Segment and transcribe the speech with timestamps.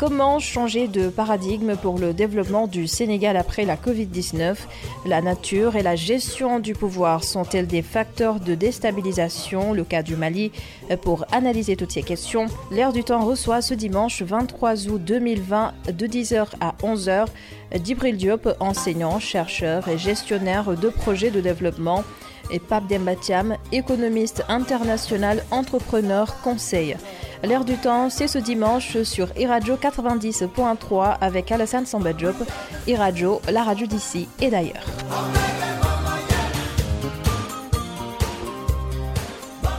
[0.00, 4.56] Comment changer de paradigme pour le développement du Sénégal après la Covid-19
[5.04, 9.74] La nature et la gestion du pouvoir sont-elles des facteurs de déstabilisation?
[9.74, 10.52] Le cas du Mali.
[11.02, 16.06] Pour analyser toutes ces questions, l'ère du temps reçoit ce dimanche 23 août 2020 de
[16.06, 17.26] 10h à 11h
[17.78, 22.04] Dibril Diop, enseignant, chercheur et gestionnaire de projets de développement
[22.50, 26.96] et Pape Dembatiam, économiste international, entrepreneur, conseil.
[27.42, 32.34] L'air du temps, c'est ce dimanche sur iRadio 90.3 avec Alassane Sambadjop.
[32.86, 34.84] iRadio, la radio d'ici et d'ailleurs.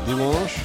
[0.07, 0.57] Dimanche,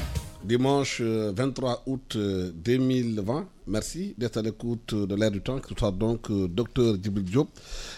[0.46, 3.38] dimanche 23 euh, août 2020.
[3.38, 7.02] Euh, Merci d'être à l'écoute de l'air du temps, que ce soit donc euh, Dr
[7.02, 7.48] Djibril Diop.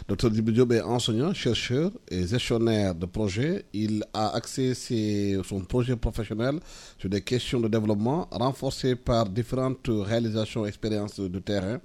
[0.09, 3.67] Dr Djibril Diop est enseignant, chercheur et gestionnaire de projets.
[3.75, 6.59] Il a axé son projet professionnel
[6.99, 11.79] sur des questions de développement renforcées par différentes réalisations et expériences de terrain.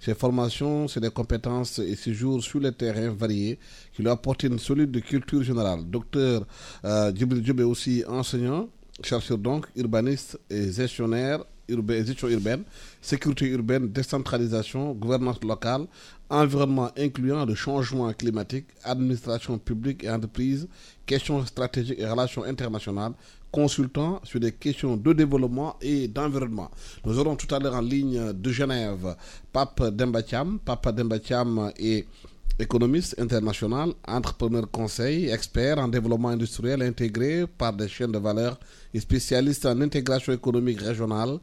[0.00, 3.56] Ses formations, des compétences et séjours sur le terrain variés
[3.94, 5.82] qui lui apportent une solide culture générale.
[5.88, 6.44] Dr
[6.84, 8.68] euh, Djibril Diop est aussi enseignant
[9.02, 12.62] chercheur donc, urbaniste et gestionnaire urbain, gestion urbaine,
[13.00, 15.86] sécurité urbaine, décentralisation, gouvernance locale,
[16.30, 20.68] environnement incluant le changement climatique, administration publique et entreprise,
[21.06, 23.12] questions stratégiques et relations internationales,
[23.50, 26.70] consultant sur des questions de développement et d'environnement.
[27.04, 29.16] Nous aurons tout à l'heure en ligne de Genève
[29.52, 30.58] Pape Dembatiam.
[30.58, 32.06] Pape Dembatiam est
[32.58, 38.58] économiste international, entrepreneur conseil, expert en développement industriel intégré par des chaînes de valeur
[38.92, 41.38] et spécialiste en intégration économique régionale.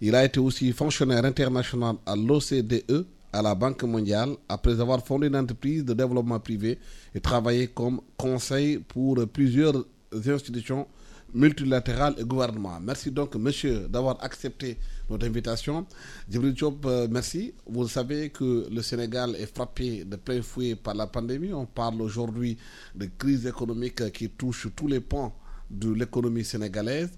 [0.00, 5.26] Il a été aussi fonctionnaire international à l'OCDE, à la Banque mondiale, après avoir fondé
[5.26, 6.78] une entreprise de développement privé
[7.14, 10.86] et travaillé comme conseil pour plusieurs institutions
[11.34, 12.78] multilatérales et gouvernements.
[12.80, 14.78] Merci donc, monsieur, d'avoir accepté
[15.08, 15.86] notre invitation.
[16.28, 17.54] Djibril Diop, euh, merci.
[17.66, 21.52] Vous savez que le Sénégal est frappé de plein fouet par la pandémie.
[21.52, 22.56] On parle aujourd'hui
[22.94, 25.34] de crise économique qui touche tous les pans
[25.70, 27.10] de l'économie sénégalaise.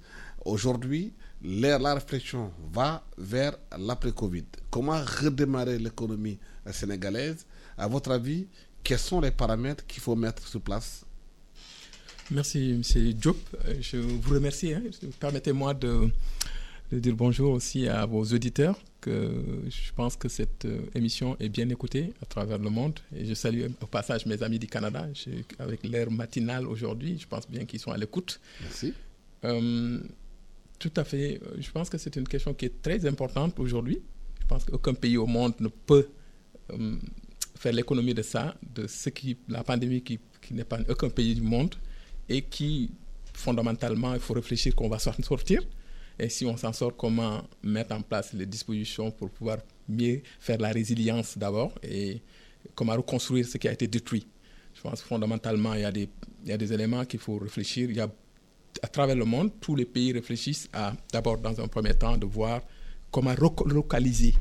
[0.45, 1.13] Aujourd'hui,
[1.43, 4.45] la réflexion va vers l'après-Covid.
[4.71, 6.39] Comment redémarrer l'économie
[6.71, 7.47] sénégalaise?
[7.77, 8.47] À votre avis,
[8.85, 11.05] quels sont les paramètres qu'il faut mettre sur place?
[12.31, 13.13] Merci, M.
[13.15, 13.37] Diop.
[13.81, 14.73] Je vous remercie.
[14.73, 14.83] Hein.
[15.19, 16.09] Permettez-moi de,
[16.93, 21.49] de dire bonjour aussi à vos auditeurs, que je pense que cette euh, émission est
[21.49, 22.99] bien écoutée à travers le monde.
[23.17, 25.09] Et je salue au passage mes amis du Canada,
[25.59, 28.41] avec l'heure matinale aujourd'hui, je pense bien qu'ils sont à l'écoute.
[28.61, 28.95] Merci.
[29.45, 29.99] Euh,
[30.79, 31.41] tout à fait.
[31.59, 34.01] Je pense que c'est une question qui est très importante aujourd'hui.
[34.41, 36.09] Je pense qu'aucun pays au monde ne peut
[36.71, 36.97] euh,
[37.59, 41.35] faire l'économie de ça, de ce qui, la pandémie qui, qui n'est pas aucun pays
[41.35, 41.75] du monde
[42.33, 42.91] et qui,
[43.33, 45.63] fondamentalement, il faut réfléchir qu'on va sortir
[46.19, 50.59] et si on s'en sort, comment mettre en place les dispositions pour pouvoir mieux faire
[50.59, 52.21] la résilience d'abord et
[52.75, 54.27] comment reconstruire ce qui a été détruit.
[54.75, 56.09] Je pense que fondamentalement, il y a des,
[56.45, 57.91] il y a des éléments qu'il faut réfléchir.
[57.91, 58.09] Il y a,
[58.83, 62.27] à travers le monde, tous les pays réfléchissent à, d'abord, dans un premier temps, de
[62.27, 62.63] voir
[63.11, 64.35] comment relocaliser.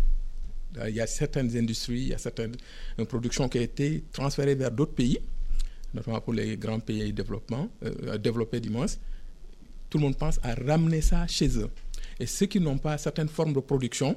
[0.87, 2.55] Il y a certaines industries, il y a certaines
[3.09, 5.19] productions qui ont été transférées vers d'autres pays,
[5.93, 8.69] notamment pour les grands pays développement, euh, développés du
[9.89, 11.69] tout le monde pense à ramener ça chez eux.
[12.19, 14.15] Et ceux qui n'ont pas certaines formes de production,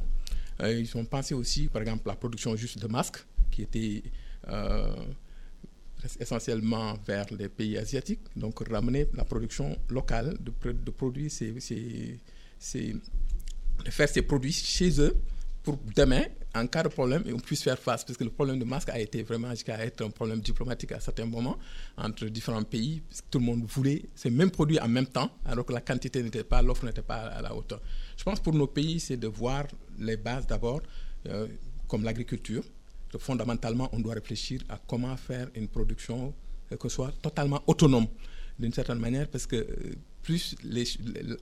[0.61, 4.03] euh, ils ont pensé aussi, par exemple, la production juste de masques, qui était
[4.49, 4.95] euh,
[6.21, 8.21] essentiellement vers les pays asiatiques.
[8.37, 11.53] Donc, ramener la production locale de, de produits, c'est
[13.91, 15.17] faire ces produits chez eux
[15.65, 18.05] pour demain, en cas de problème, on puisse faire face.
[18.05, 21.01] Parce que le problème de masque a été vraiment jusqu'à être un problème diplomatique à
[21.01, 21.57] certains moments
[21.97, 23.03] entre différents pays.
[23.31, 26.45] tout le monde voulait ces mêmes produits en même temps, alors que la quantité n'était
[26.45, 27.81] pas, l'offre n'était pas à la hauteur.
[28.17, 29.65] Je pense pour nos pays, c'est de voir
[29.99, 30.83] les bases d'abord,
[31.29, 31.49] euh,
[31.89, 32.63] comme l'agriculture.
[33.19, 36.35] Fondamentalement, on doit réfléchir à comment faire une production
[36.73, 38.07] euh, que soit totalement autonome
[38.59, 40.57] d'une certaine manière, parce que euh, plus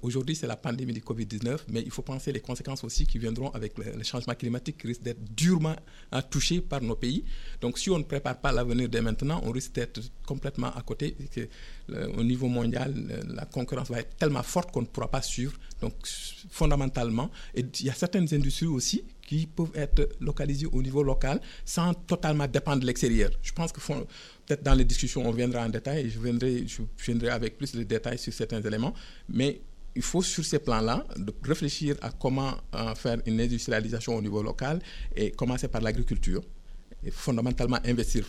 [0.03, 3.51] aujourd'hui c'est la pandémie du Covid-19, mais il faut penser les conséquences aussi qui viendront
[3.51, 5.77] avec le, changement climatique qui risque d'être durement
[6.31, 7.25] touché par nos pays.
[7.61, 11.17] Donc si on ne prépare pas l'avenir dès maintenant, on risque d'être complètement à côté.
[11.33, 11.49] Que,
[12.19, 12.93] au niveau mondial,
[13.29, 15.53] la concurrence va être tellement forte qu'on ne pourra pas suivre.
[15.81, 15.95] Donc
[16.51, 21.95] fondamentalement, il y a certaines industries aussi qui peuvent être localisées au niveau local sans
[21.95, 23.31] totalement dépendre de l'extérieur.
[23.43, 26.83] Je pense que peut-être dans les discussions, on viendra en détail et je viendrai, je
[27.05, 28.93] viendrai avec plus de détails sur certains éléments.
[29.29, 29.61] Mais
[29.95, 31.05] il faut, sur ces plans-là,
[31.43, 34.81] réfléchir à comment euh, faire une industrialisation au niveau local
[35.15, 36.43] et commencer par l'agriculture.
[37.05, 38.25] Et fondamentalement investir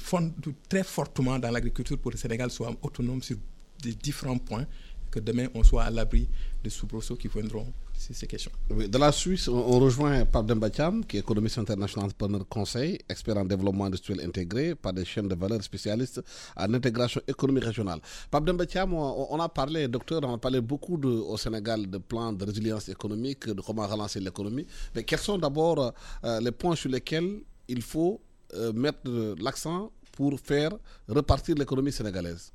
[0.68, 3.38] très fortement dans l'agriculture pour que le Sénégal soit autonome sur
[3.84, 4.66] des différents points,
[5.12, 6.28] que demain on soit à l'abri
[6.64, 7.72] des soubresauts qui viendront
[8.10, 13.46] de la Suisse, on, rejoint Pape Dembacham, qui est économiste international entrepreneur conseil, expert en
[13.46, 16.22] développement industriel intégré par des chaînes de valeur spécialistes
[16.56, 18.00] en intégration économique régionale.
[18.32, 22.46] Pape Dembacham, on, a parlé, docteur, on a parlé beaucoup au Sénégal de plans de
[22.46, 24.66] résilience économique, de comment relancer l'économie.
[24.96, 28.22] Mais quels sont d'abord euh, les points sur lesquels il faut
[28.56, 29.10] euh, mettre
[29.42, 30.72] l'accent pour faire
[31.08, 32.52] repartir l'économie sénégalaise?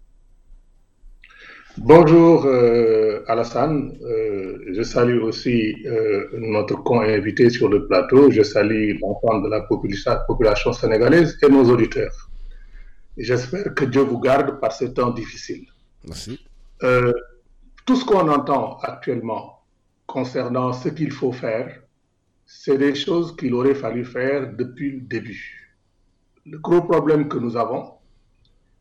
[1.81, 8.99] Bonjour euh, Alassane, euh, je salue aussi euh, notre co-invité sur le plateau, je salue
[9.01, 9.61] l'ensemble de la
[10.27, 12.31] population, sénégalaise et nos auditeurs.
[13.17, 15.67] J'espère que Dieu vous garde par ces temps difficiles.
[16.05, 16.41] Merci.
[17.87, 19.61] tout ce qu'on entend actuellement
[20.07, 21.81] concernant ce qu'il faut faire,
[22.45, 25.79] c'est des choses qu'il aurait fallu faire depuis le début.
[26.45, 27.93] Le gros problème que nous avons,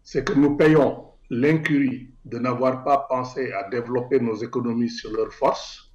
[0.04, 5.32] c'est que nous payons l'incurie de n'avoir pas pensé à développer nos économies sur leur
[5.32, 5.92] force,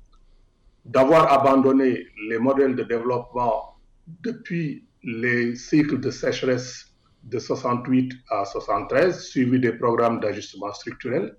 [0.84, 3.76] d'avoir abandonné les modèles de développement
[4.22, 6.92] depuis les cycles de sécheresse
[7.24, 11.36] de 68 à 73, suivis des programmes d'ajustement structurel.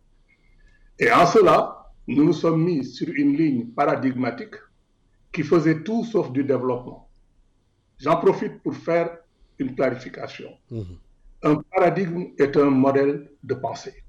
[1.00, 4.56] Et en cela, nous nous sommes mis sur une ligne paradigmatique
[5.32, 7.10] qui faisait tout sauf du développement.
[7.98, 9.18] J'en profite pour faire
[9.58, 10.52] une clarification.
[10.70, 10.82] Mmh.
[11.44, 14.04] Un paradigme est un modèle de pensée.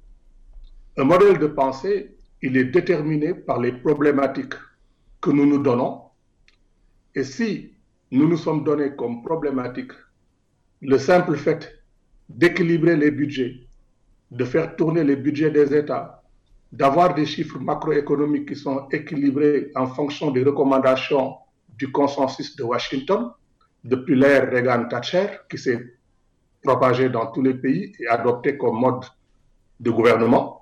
[0.96, 4.55] Un modèle de pensée, il est déterminé par les problématiques
[5.20, 6.02] que nous nous donnons.
[7.17, 7.73] Et si
[8.12, 9.91] nous nous sommes donnés comme problématique
[10.82, 11.82] le simple fait
[12.29, 13.56] d'équilibrer les budgets,
[14.31, 16.23] de faire tourner les budgets des États,
[16.70, 21.38] d'avoir des chiffres macroéconomiques qui sont équilibrés en fonction des recommandations
[21.76, 23.32] du consensus de Washington,
[23.82, 25.85] depuis l'ère Reagan-Thatcher, qui s'est
[26.62, 29.05] propagé dans tous les pays et adopté comme mode
[29.81, 30.54] de gouvernement,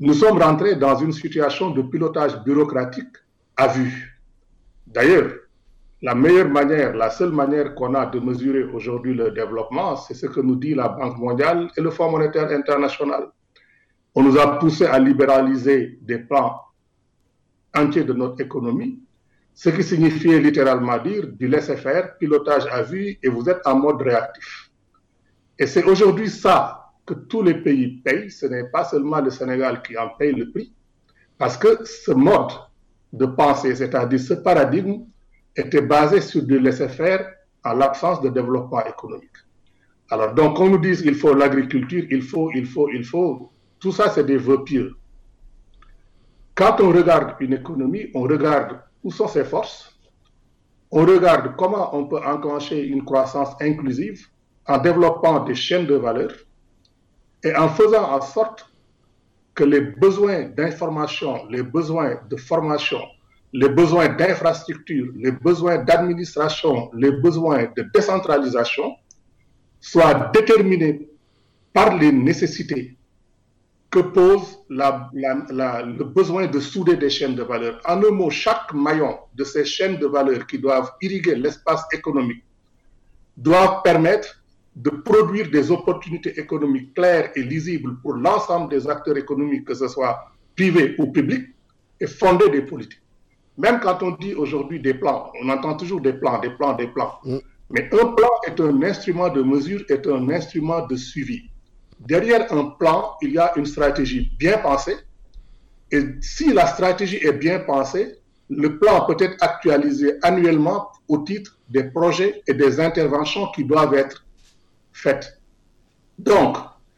[0.00, 3.16] nous sommes rentrés dans une situation de pilotage bureaucratique
[3.56, 4.22] à vue.
[4.86, 5.32] D'ailleurs,
[6.00, 10.26] la meilleure manière, la seule manière qu'on a de mesurer aujourd'hui le développement, c'est ce
[10.26, 13.28] que nous dit la Banque mondiale et le Fonds monétaire international.
[14.14, 16.60] On nous a poussé à libéraliser des plans
[17.76, 19.00] entiers de notre économie,
[19.54, 24.00] ce qui signifiait littéralement dire du laisser-faire, pilotage à vue, et vous êtes en mode
[24.00, 24.70] réactif.
[25.58, 29.80] Et c'est aujourd'hui ça que tous les pays payent, ce n'est pas seulement le Sénégal
[29.80, 30.74] qui en paye le prix,
[31.38, 32.52] parce que ce mode
[33.14, 35.04] de pensée, c'est-à-dire ce paradigme,
[35.56, 37.26] était basé sur du laisser-faire
[37.64, 39.38] en l'absence de développement économique.
[40.10, 43.50] Alors, donc, on nous dit qu'il faut l'agriculture, il faut, il faut, il faut,
[43.80, 44.94] tout ça, c'est des vœux pieux.
[46.54, 49.98] Quand on regarde une économie, on regarde où sont ses forces,
[50.90, 54.26] on regarde comment on peut enclencher une croissance inclusive
[54.66, 56.32] en développant des chaînes de valeur,
[57.44, 58.70] et en faisant en sorte
[59.54, 63.00] que les besoins d'information, les besoins de formation,
[63.52, 68.94] les besoins d'infrastructure, les besoins d'administration, les besoins de décentralisation
[69.80, 71.08] soient déterminés
[71.72, 72.96] par les nécessités
[73.90, 77.80] que pose le besoin de souder des chaînes de valeur.
[77.86, 82.44] En un mot, chaque maillon de ces chaînes de valeur qui doivent irriguer l'espace économique
[83.36, 84.37] doit permettre
[84.78, 89.88] de produire des opportunités économiques claires et lisibles pour l'ensemble des acteurs économiques, que ce
[89.88, 90.16] soit
[90.56, 91.48] privés ou publics,
[92.00, 93.02] et fonder des politiques.
[93.56, 96.86] Même quand on dit aujourd'hui des plans, on entend toujours des plans, des plans, des
[96.86, 97.14] plans.
[97.24, 97.38] Mm.
[97.70, 101.42] Mais un plan est un instrument de mesure, est un instrument de suivi.
[101.98, 104.96] Derrière un plan, il y a une stratégie bien pensée.
[105.90, 108.14] Et si la stratégie est bien pensée,
[108.48, 113.94] le plan peut être actualisé annuellement au titre des projets et des interventions qui doivent
[113.94, 114.24] être
[114.98, 115.40] faites.
[116.18, 116.56] Donc,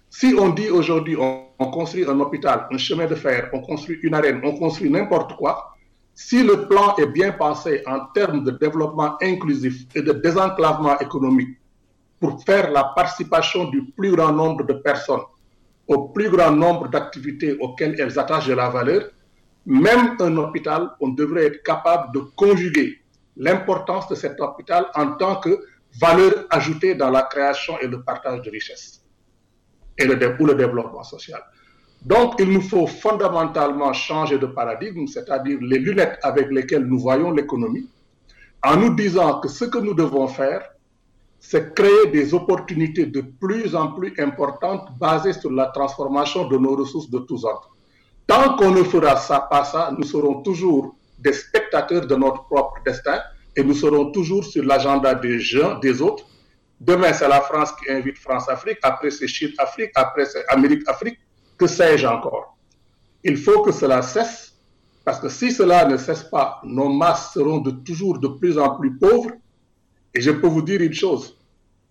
[0.08, 4.14] si on dit aujourd'hui on, construit un hôpital, un chemin de fer, on construit une
[4.14, 5.74] arène, on construit n'importe quoi,
[6.14, 11.58] si le plan est bien pensé en termes de développement inclusif et de désenclavement économique
[12.18, 15.20] pour faire la participation du plus grand nombre de personnes
[15.86, 19.10] au plus grand nombre d'activités auxquelles elles attachent de la valeur,
[19.66, 22.98] même un hôpital, on devrait être capable de conjuguer
[23.36, 25.58] l'importance de cet hôpital en tant que
[25.98, 29.02] valeur ajoutée dans la création et le partage de richesses
[29.98, 31.42] et le, pour le développement social.
[32.02, 37.30] Donc, il nous faut fondamentalement changer de paradigme, c'est-à-dire les lunettes avec lesquelles nous voyons
[37.30, 37.88] l'économie,
[38.62, 40.62] en nous disant que ce que nous devons faire,
[41.38, 46.76] c'est créer des opportunités de plus en plus importantes basées sur la transformation de nos
[46.76, 47.70] ressources de tous ordres.
[48.26, 52.76] Tant qu'on ne fera ça, pas ça, nous serons toujours des spectateurs de notre propre
[52.84, 53.20] destin
[53.56, 56.26] et nous serons toujours sur l'agenda des gens, des autres.
[56.80, 61.18] Demain, c'est la France qui invite France-Afrique, après c'est Chine-Afrique, après c'est Amérique-Afrique,
[61.58, 62.56] que sais-je encore?
[63.22, 64.54] Il faut que cela cesse
[65.04, 68.76] Parce que si cela ne cesse pas, nos masses seront de toujours de plus en
[68.76, 69.32] plus pauvres.
[70.14, 71.36] Et je peux vous dire une chose,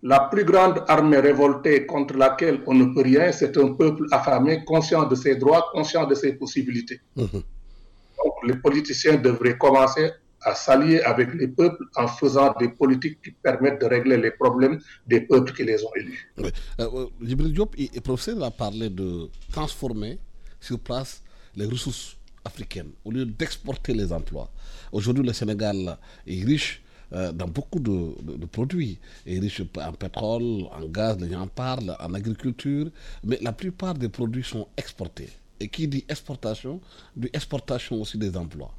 [0.02, 4.64] la plus grande armée révoltée contre laquelle on ne peut rien, c'est un peuple affamé,
[4.64, 7.00] conscient de ses droits, conscient de ses possibilités.
[7.16, 7.28] Mhm.
[7.32, 10.10] Donc les politiciens devraient commencer
[10.42, 14.78] à s'allier avec les peuples en faisant des politiques qui permettent de régler les problèmes
[15.06, 16.32] des peuples qui les ont élus.
[16.38, 16.50] Oui.
[16.80, 20.18] Euh, euh Diop, le professeur a parlé de transformer
[20.60, 21.22] sur place
[21.56, 24.50] les ressources africaines au lieu d'exporter les emplois.
[24.92, 26.82] Aujourd'hui, le Sénégal est riche
[27.12, 28.98] euh, dans beaucoup de, produits.
[29.26, 32.90] Il est riche en pétrole, en gaz, les gens parlent, en agriculture,
[33.24, 35.28] mais la plupart des produits sont exportés.
[35.58, 36.80] Et qui dit exportation,
[37.16, 38.72] dit exportation aussi des emplois.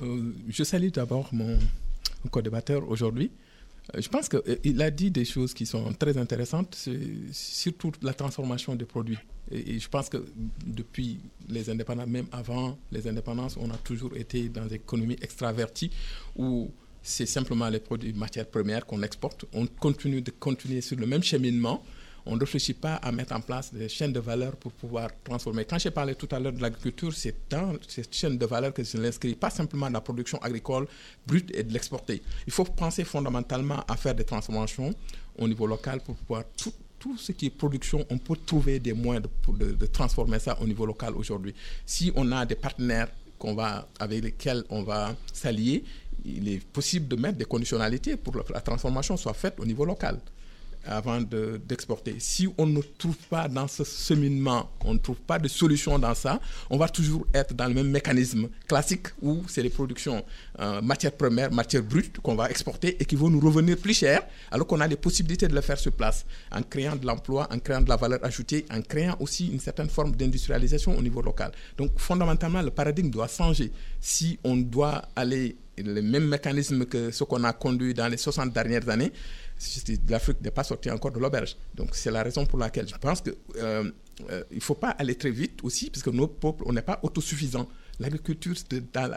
[0.00, 1.58] Euh, je salue d'abord mon
[2.30, 3.30] co-débatteur aujourd'hui.
[3.94, 6.88] Euh, je pense qu'il a dit des choses qui sont très intéressantes,
[7.32, 9.18] surtout la transformation des produits.
[9.50, 10.24] Et, je pense que
[10.64, 11.18] depuis
[11.48, 15.90] les indépendances, même avant les indépendances, on a toujours été dans une économie extravertie
[16.36, 16.70] où
[17.02, 19.44] c'est simplement les produits matières premières qu'on exporte.
[19.52, 21.82] On continue de continuer sur le même cheminement
[22.26, 25.64] on ne réfléchit pas à mettre en place des chaînes de valeur pour pouvoir transformer.
[25.64, 28.84] Quand j'ai parlé tout à l'heure de l'agriculture, c'est dans cette chaîne de valeur que
[28.84, 30.86] je l'inscris, pas simplement la production agricole
[31.26, 32.22] brute et de l'exporter.
[32.46, 34.94] Il faut penser fondamentalement à faire des transformations
[35.38, 36.72] au niveau local pour pouvoir tout,
[37.18, 39.26] ce qui est production, on peut trouver des moyens
[39.58, 41.52] de, de transformer ça au niveau local aujourd'hui.
[41.84, 43.08] Si on a des partenaires
[43.40, 45.82] qu'on va, avec lesquels on va s'allier,
[46.24, 49.84] il est possible de mettre des conditionnalités pour que la transformation soit faite au niveau
[49.84, 50.20] local
[50.84, 52.16] avant d'exporter.
[52.18, 56.14] si on ne trouve pas dans ce cheminement, on ne trouve pas de solution dans
[56.14, 60.24] ça, on va toujours être dans le même mécanisme classique où c'est les productions
[60.60, 64.22] euh, matières premières, matières brutes qu'on va exporter et qui vont nous revenir plus cher
[64.50, 67.58] alors qu'on a les possibilités de le faire sur place en créant de l'emploi, en
[67.58, 71.52] créant de la valeur ajoutée, en créant aussi une certaine forme d'industrialisation au niveau local.
[71.76, 73.72] Donc fondamentalement, le paradigme doit changer.
[74.00, 78.52] Si on doit aller le même mécanisme que ce qu'on a conduit dans les 60
[78.52, 79.12] dernières années,
[80.08, 81.56] l'Afrique n'est pas sortie encore de l'auberge.
[81.74, 83.90] Donc c'est la raison pour laquelle je pense qu'il euh,
[84.30, 86.98] euh, ne faut pas aller très vite aussi, parce que nos peuples, on n'est pas
[87.02, 87.68] autosuffisant.
[87.98, 88.54] L'agriculture,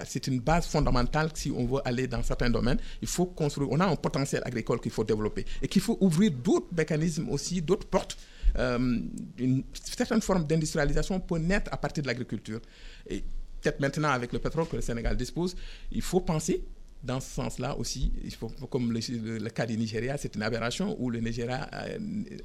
[0.06, 2.78] c'est une base fondamentale si on veut aller dans certains domaines.
[3.02, 6.32] Il faut construire, on a un potentiel agricole qu'il faut développer et qu'il faut ouvrir
[6.32, 8.18] d'autres mécanismes aussi, d'autres portes.
[8.58, 9.00] Euh,
[9.38, 12.60] une certaine forme d'industrialisation peut naître à partir de l'agriculture.
[13.10, 13.24] Et
[13.62, 15.56] peut-être maintenant avec le pétrole que le Sénégal dispose,
[15.92, 16.64] il faut penser
[17.06, 18.12] dans ce sens-là aussi,
[18.70, 21.98] comme le, cas du Nigeria, c'est une aberration où le Nigeria, euh,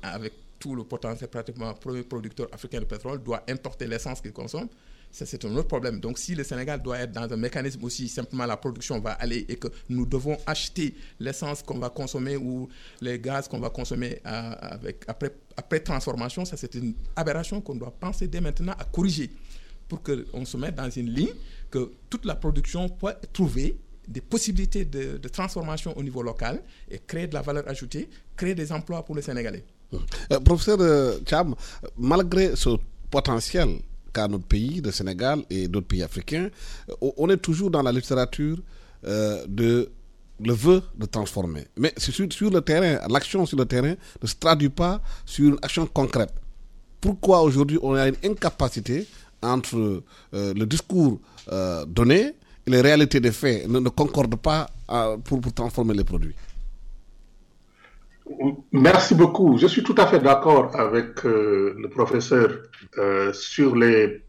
[0.03, 4.69] avec tout le potentiel pratiquement premier producteur africain de pétrole, doit importer l'essence qu'il consomme.
[5.11, 5.99] Ça, c'est un autre problème.
[5.99, 9.45] Donc, si le Sénégal doit être dans un mécanisme aussi, simplement la production va aller
[9.49, 12.69] et que nous devons acheter l'essence qu'on va consommer ou
[13.01, 14.53] les gaz qu'on va consommer euh,
[15.09, 19.31] après, après transformation, ça, c'est une aberration qu'on doit penser dès maintenant à corriger
[19.89, 21.35] pour qu'on se mette dans une ligne
[21.71, 23.77] que toute la production peut trouver
[24.11, 28.73] des possibilités de, transformation au niveau local et créer de la valeur ajoutée, créer des
[28.73, 29.65] emplois pour les Sénégalais.
[30.33, 31.55] Euh, professeur euh, Cham,
[31.97, 32.71] malgré ce
[33.11, 33.69] potentiel
[34.13, 36.51] qu'a notre pays, le Sénégal et d'autres pays africains,
[36.91, 38.59] euh, on est toujours dans la littérature
[39.03, 39.89] de
[40.43, 41.67] le vœu de transformer.
[41.77, 45.59] Mais sur, sur le terrain, l'action sur le terrain ne se traduit pas sur une
[45.63, 46.33] action concrète.
[47.01, 49.07] Pourquoi aujourd'hui on a une incapacité
[49.43, 50.03] entre
[50.33, 51.19] le discours
[51.87, 52.35] donné
[52.67, 56.35] les réalités des faits ne, concordent pas euh, pour, transformer les produits.
[58.73, 59.59] Merci beaucoup.
[59.59, 62.49] Je suis tout à fait d'accord avec euh, le professeur
[62.99, 64.23] euh, sur les,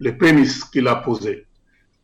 [0.00, 1.46] les prémices qu'il a posées.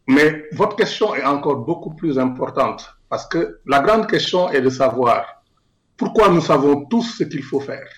[0.06, 4.70] Mais votre question est encore beaucoup plus importante parce que la grande question est de
[4.70, 5.42] savoir
[5.97, 7.88] pourquoi nous savons tous ce qu'il faut faire,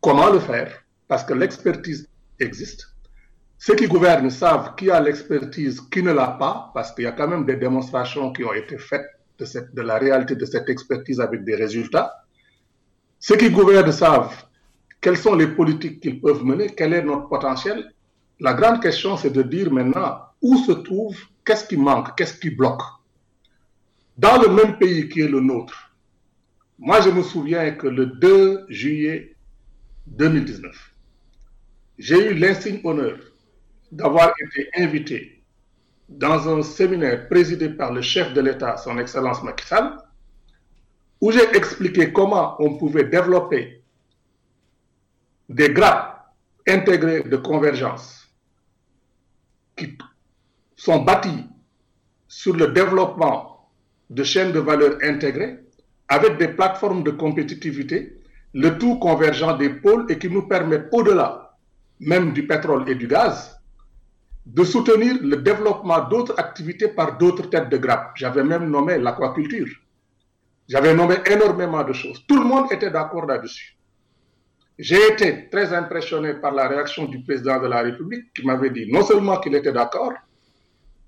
[0.00, 0.72] comment le faire,
[1.06, 2.08] parce que l'expertise
[2.40, 2.94] existe,
[3.58, 7.12] ceux qui gouvernent savent qui a l'expertise, qui ne l'a pas, parce qu'il y a
[7.12, 9.06] quand même des démonstrations qui ont été faites
[9.38, 12.24] de, la réalité de cette expertise avec des résultats.
[13.18, 14.44] Ceux qui gouvernent savent
[15.00, 17.92] quelles sont les politiques qu'ils peuvent mener, quel est notre potentiel.
[18.38, 22.50] La grande question, c'est de dire maintenant où se trouve, qu'est-ce qui manque, qu'est-ce qui
[22.50, 22.82] bloque?
[24.16, 25.92] Dans le même pays qui est le nôtre,
[26.78, 29.34] moi je me souviens que le 2 juillet
[30.06, 30.94] 2019,
[31.98, 33.18] j'ai eu l'insigne honneur
[33.90, 35.42] d'avoir été invité
[36.08, 39.98] dans un séminaire présidé par le chef de l'État, son Excellence Macky Sall,
[41.20, 43.82] où j'ai expliqué comment on pouvait développer
[45.48, 46.32] des grappes
[46.66, 48.28] intégrés de convergence
[49.76, 49.96] qui
[50.76, 51.44] sont bâtis
[52.28, 53.70] sur le développement
[54.10, 55.58] de chaînes de valeur intégrées
[56.08, 58.18] avec des plateformes de compétitivité,
[58.54, 61.56] le tout convergent des pôles et qui nous permettent, au-delà
[62.00, 63.57] même du pétrole et du gaz,
[64.46, 68.12] de soutenir le développement d'autres activités par d'autres têtes de grappe.
[68.16, 69.68] J'avais même nommé l'aquaculture.
[70.68, 72.24] J'avais nommé énormément de choses.
[72.26, 73.76] Tout le monde était d'accord là-dessus.
[74.78, 78.90] J'ai été très impressionné par la réaction du président de la République qui m'avait dit
[78.90, 80.12] non seulement qu'il était d'accord,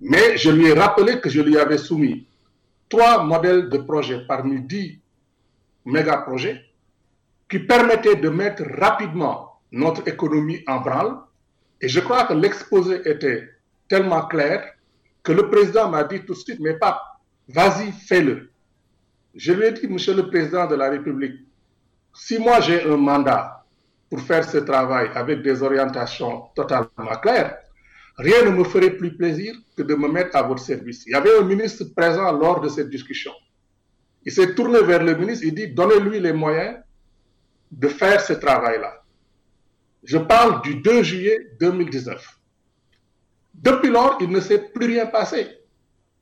[0.00, 2.26] mais je lui ai rappelé que je lui avais soumis
[2.88, 4.98] trois modèles de projets parmi dix
[5.84, 6.60] méga-projets
[7.48, 11.16] qui permettaient de mettre rapidement notre économie en branle.
[11.80, 13.48] Et je crois que l'exposé était
[13.88, 14.74] tellement clair
[15.22, 17.00] que le président m'a dit tout de suite, mais pas,
[17.48, 18.50] vas-y, fais-le.
[19.34, 21.46] Je lui ai dit, Monsieur le Président de la République,
[22.14, 23.64] si moi j'ai un mandat
[24.08, 27.58] pour faire ce travail avec des orientations totalement claires,
[28.18, 31.04] rien ne me ferait plus plaisir que de me mettre à votre service.
[31.06, 33.32] Il y avait un ministre présent lors de cette discussion.
[34.24, 36.76] Il s'est tourné vers le ministre, il dit, donnez-lui les moyens
[37.70, 38.99] de faire ce travail-là.
[40.04, 42.38] Je parle du 2 juillet 2019.
[43.54, 45.46] Depuis lors, il ne s'est plus rien passé.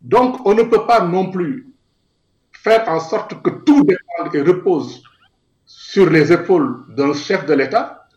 [0.01, 1.69] Donc, on ne peut pas non plus
[2.53, 5.03] faire en sorte que tout dépende et repose
[5.65, 8.09] sur les épaules d'un chef de l'État,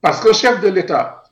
[0.00, 1.22] parce qu'un chef de l'État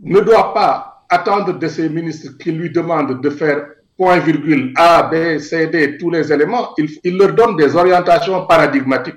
[0.00, 3.66] ne doit pas attendre de ses ministres qui lui demandent de faire
[3.96, 9.16] point virgule A, B, C, D, tous les éléments, il, leur donne des orientations paradigmatiques,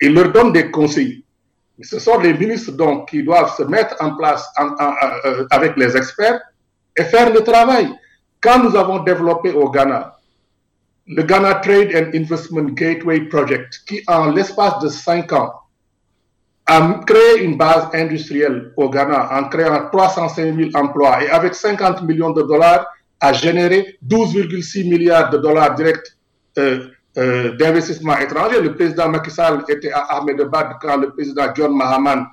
[0.00, 1.23] il leur donne des conseils.
[1.82, 6.40] Ce sont les ministres donc qui doivent se mettre en place euh, avec les experts
[6.96, 7.92] et faire le travail.
[8.40, 10.14] Quand nous avons développé au Ghana
[11.06, 15.52] le Ghana Trade and Investment Gateway Project, qui en l'espace de cinq ans
[16.66, 22.02] a créé une base industrielle au Ghana en créant 305 000 emplois et avec 50
[22.02, 22.86] millions de dollars
[23.20, 26.16] a généré 12,6 milliards de dollars directs
[26.56, 28.60] euh, euh, d'investissement étranger.
[28.60, 32.26] Le président Macky Sall était à Ahmedabad quand le président John Mahaman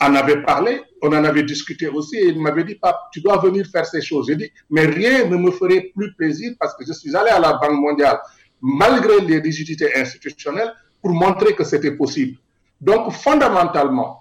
[0.00, 3.38] en avait parlé, on en avait discuté aussi et il m'avait dit, Pape, tu dois
[3.38, 4.26] venir faire ces choses.
[4.26, 7.38] J'ai dit, mais rien ne me ferait plus plaisir parce que je suis allé à
[7.38, 8.18] la Banque mondiale
[8.60, 12.38] malgré les rigidités institutionnelles pour montrer que c'était possible.
[12.80, 14.20] Donc, fondamentalement,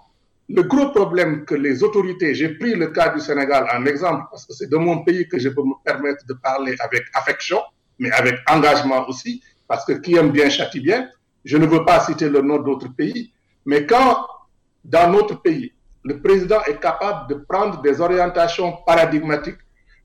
[0.50, 4.46] le gros problème que les autorités, j'ai pris le cas du Sénégal en exemple parce
[4.46, 7.60] que c'est de mon pays que je peux me permettre de parler avec affection,
[8.00, 9.42] mais avec engagement aussi,
[9.74, 11.10] parce que qui aime bien châtie bien.
[11.44, 13.34] Je ne veux pas citer le nom d'autres pays,
[13.66, 14.24] mais quand
[14.86, 19.58] dans notre pays, le président est capable de prendre des orientations paradigmatiques.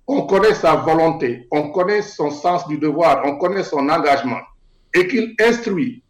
[0.07, 4.40] On connaît sa volonté, on connaît son sens du devoir, on connaît son engagement
[4.94, 6.02] et qu'il instruit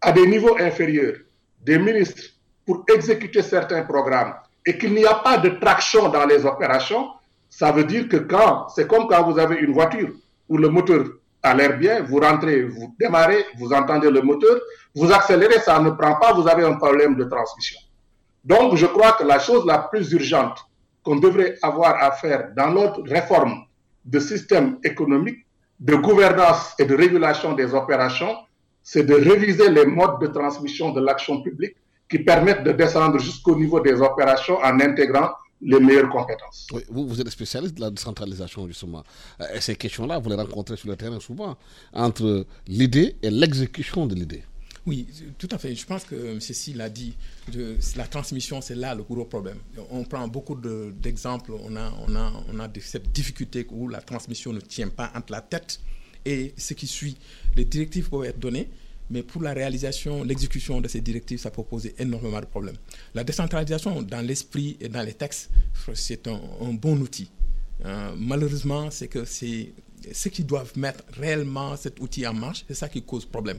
[0.00, 1.16] à des niveaux inférieurs
[1.60, 2.22] des ministres
[2.64, 7.10] pour exécuter certains programmes et qu'il n'y a pas de traction dans les opérations,
[7.50, 10.12] ça veut dire que quand, c'est comme quand vous avez une voiture
[10.48, 11.04] où le moteur
[11.46, 14.58] a l'air bien, vous rentrez, vous démarrez, vous entendez le moteur,
[14.94, 17.78] vous accélérez, ça ne prend pas, vous avez un problème de transmission.
[18.44, 20.58] Donc, je crois que la chose la plus urgente
[21.02, 23.64] qu'on devrait avoir à faire dans notre réforme
[24.04, 25.46] de système économique,
[25.78, 28.34] de gouvernance et de régulation des opérations,
[28.82, 31.76] c'est de réviser les modes de transmission de l'action publique
[32.08, 35.30] qui permettent de descendre jusqu'au niveau des opérations en intégrant
[35.60, 36.66] les meilleures compétences.
[36.90, 39.02] vous, vous êtes spécialiste de la décentralisation, justement.
[39.54, 41.56] Et ces questions-là, vous les rencontrez sur le terrain souvent,
[41.92, 44.42] entre l'idée et l'exécution de l'idée.
[44.86, 45.74] Oui, tout à fait.
[45.74, 47.14] Je pense que ceci l'a dit.
[47.96, 49.58] la transmission, c'est là le gros problème.
[49.90, 51.52] On prend beaucoup d'exemples.
[51.52, 55.32] on a, on a, on a cette difficulté où la transmission ne tient pas entre
[55.32, 55.80] la tête
[56.24, 57.16] et ce qui suit.
[57.56, 58.68] Les directives peuvent être données,
[59.10, 62.76] mais pour la réalisation, l'exécution de ces directives, ça poser énormément de problèmes.
[63.14, 65.50] La décentralisation, dans l'esprit et dans les textes,
[65.94, 66.40] c'est un,
[66.72, 67.30] bon outil.
[67.84, 69.72] Euh, malheureusement, c'est que c'est
[70.12, 73.58] ceux qui doivent mettre réellement cet outil en marche, c'est ça qui cause problème.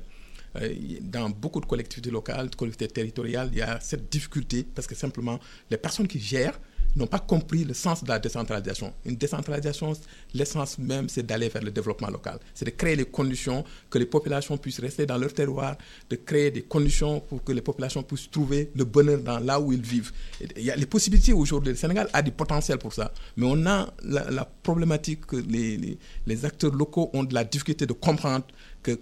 [0.55, 4.87] Euh, dans beaucoup de collectivités locales, de collectivités territoriales, il y a cette difficulté parce
[4.87, 6.59] que simplement les personnes qui gèrent
[6.97, 8.93] n'ont pas compris le sens de la décentralisation.
[9.05, 9.93] Une décentralisation,
[10.33, 12.39] l'essence même, c'est d'aller vers le développement local.
[12.53, 15.77] C'est de créer les conditions que les populations puissent rester dans leur terroir,
[16.09, 19.71] de créer des conditions pour que les populations puissent trouver le bonheur dans là où
[19.71, 20.11] ils vivent.
[20.55, 21.71] il y a les possibilités aujourd'hui.
[21.71, 23.11] Le Sénégal a du potentiel pour ça.
[23.35, 28.45] Mais on a la, problématique que les, acteurs locaux ont de la difficulté de comprendre
[28.83, 28.99] que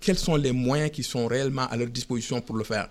[0.00, 2.88] quels sont les moyens qui sont réellement à leur disposition pour le faire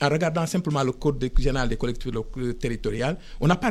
[0.00, 3.70] en regardant simplement le code général des collectivités territoriales, on n'a pas,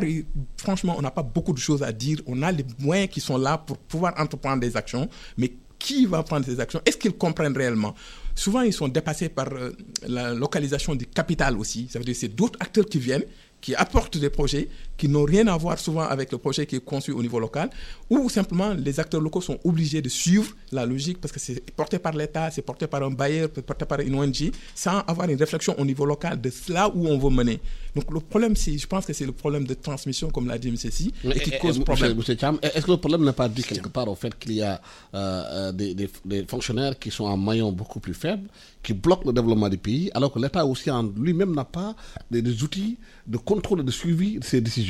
[0.56, 2.18] franchement, on n'a pas beaucoup de choses à dire.
[2.26, 6.22] On a les moyens qui sont là pour pouvoir entreprendre des actions, mais qui va
[6.22, 6.80] prendre ces actions?
[6.84, 7.94] Est-ce qu'ils comprennent réellement?
[8.36, 9.72] Souvent, ils sont dépassés par euh,
[10.06, 11.88] la localisation du capital aussi.
[11.90, 13.24] Ça veut dire que c'est d'autres acteurs qui viennent,
[13.60, 14.68] qui apportent des projets
[15.00, 17.70] qui n'ont rien à voir souvent avec le projet qui est conçu au niveau local,
[18.10, 21.98] ou simplement les acteurs locaux sont obligés de suivre la logique parce que c'est porté
[21.98, 25.38] par l'État, c'est porté par un bailleur, c'est porté par une ONG, sans avoir une
[25.38, 27.60] réflexion au niveau local de là où on veut mener.
[27.96, 30.68] Donc le problème, c'est, je pense que c'est le problème de transmission, comme l'a dit
[30.68, 30.76] M.
[30.76, 32.18] Si, et qui cause problème.
[32.20, 34.80] est-ce que le problème n'est pas dû quelque part au fait qu'il y a
[35.14, 38.48] euh, euh, des, des, fonctionnaires qui sont en maillon beaucoup plus faible,
[38.82, 41.94] qui bloquent le développement du pays, alors que l'État aussi en lui-même n'a pas
[42.30, 44.89] des, outils de contrôle et de suivi de ces décisions?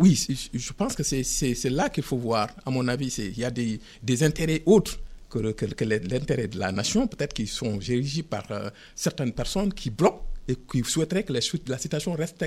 [0.00, 0.18] Oui,
[0.54, 2.48] je pense que c'est là qu'il faut voir.
[2.64, 5.38] À mon avis, il y a des, intérêts autres que,
[5.84, 10.56] l'intérêt de la nation, peut-être qui sont dirigés par euh, certaines personnes qui bloquent et
[10.56, 12.42] qui souhaiteraient que la situation reste,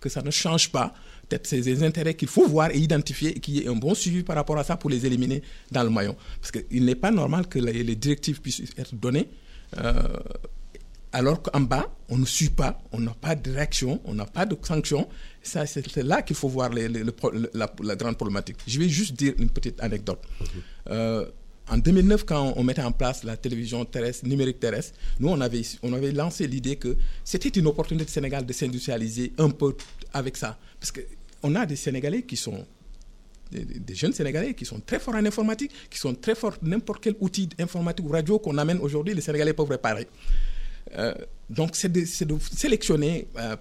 [0.00, 0.94] que ça ne change pas.
[1.28, 3.94] Peut-être c'est des intérêts qu'il faut voir et identifier et qu'il y ait un bon
[3.94, 6.16] suivi par rapport à ça pour les éliminer dans le maillon.
[6.40, 9.28] Parce qu'il n'est pas normal que les, directives puissent être données.
[9.78, 9.92] Euh,
[11.12, 14.44] alors qu'en bas, on ne suit pas, on n'a pas de réaction, on n'a pas
[14.44, 15.08] de sanction.
[15.46, 18.56] C'est là qu'il faut voir la, grande problématique.
[18.66, 20.20] Je vais juste dire une petite anecdote.
[20.90, 21.26] Euh,
[21.68, 23.84] en 2009, quand on mettait en place la télévision
[24.22, 28.46] numérique terrestre, nous, on avait, on avait lancé l'idée que c'était une opportunité du Sénégal
[28.46, 29.74] de s'industrialiser un peu
[30.12, 30.58] avec ça.
[30.78, 32.64] Parce qu'on a des Sénégalais qui sont
[33.50, 37.14] des, jeunes Sénégalais qui sont très forts en informatique, qui sont très forts n'importe quel
[37.20, 40.06] outil informatique ou radio qu'on amène aujourd'hui, les Sénégalais peuvent réparer.
[40.96, 41.14] Euh,
[41.50, 43.56] donc, c'est de, sélectionner euh,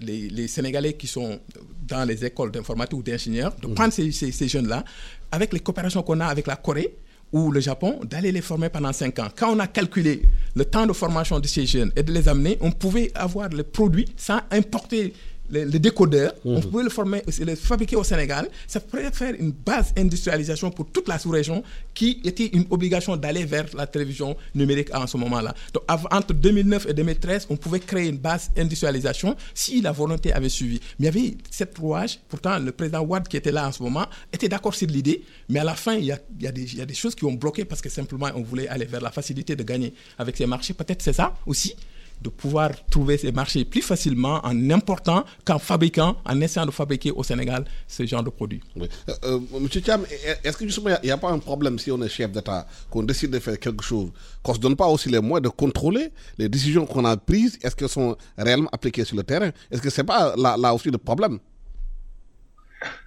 [0.00, 1.40] les, Sénégalais qui sont
[1.86, 4.84] dans les écoles d'informatique ou d'ingénieurs, de prendre ces, ces jeunes-là,
[5.32, 6.96] avec les coopérations qu'on a avec la Corée
[7.32, 9.28] ou le Japon, d'aller les former pendant 5 ans.
[9.36, 10.22] Quand on a calculé
[10.54, 13.62] le temps de formation de ces jeunes et de les amener, on pouvait avoir le
[13.64, 15.12] produit sans importer
[15.50, 16.62] les, décodeurs, on mhm.
[16.70, 18.48] pouvait le, former, le fabriquer au Sénégal.
[18.66, 21.62] Ça pourrait faire une base d'industrialisation pour toute la sous-région
[21.94, 25.54] qui était une obligation d'aller vers la télévision numérique en ce moment-là.
[25.72, 30.48] Donc entre 2009 et 2013, on pouvait créer une base d'industrialisation si la volonté avait
[30.48, 30.80] suivi.
[30.98, 32.18] Mais il y avait cette rouage.
[32.28, 35.60] Pourtant, le président Wad qui était là en ce moment était d'accord sur l'idée, mais
[35.60, 37.14] à la fin, il y, a, il, y a des, il y a des choses
[37.14, 40.36] qui ont bloqué parce que simplement on voulait aller vers la facilité de gagner avec
[40.36, 40.74] ces marchés.
[40.74, 41.74] Peut-être c'est ça aussi
[42.22, 47.10] de pouvoir trouver ces marchés plus facilement en important qu'en fabriquant, en essayant de fabriquer
[47.10, 48.62] au Sénégal ce genre de produits.
[48.78, 48.86] Euh,
[49.24, 50.02] euh, Monsieur Thiam,
[50.42, 53.02] est-ce que justement il n'y a, pas un problème si on est chef d'État, qu'on
[53.02, 54.10] décide de faire quelque chose,
[54.42, 57.58] qu'on ne se donne pas aussi les moyens de contrôler les décisions qu'on a prises,
[57.62, 59.50] est-ce qu'elles sont réellement appliquées sur le terrain?
[59.70, 61.38] Est-ce que ce n'est pas là, aussi le problème?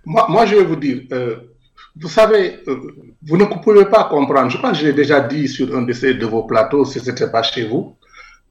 [0.05, 1.35] Moi, moi, je vais vous dire, euh,
[1.99, 4.49] vous savez, vous ne pouvez pas comprendre.
[4.49, 6.99] Je pense que je l'ai déjà dit sur un de, ces, de vos plateaux, si
[6.99, 7.95] ce n'était pas chez vous.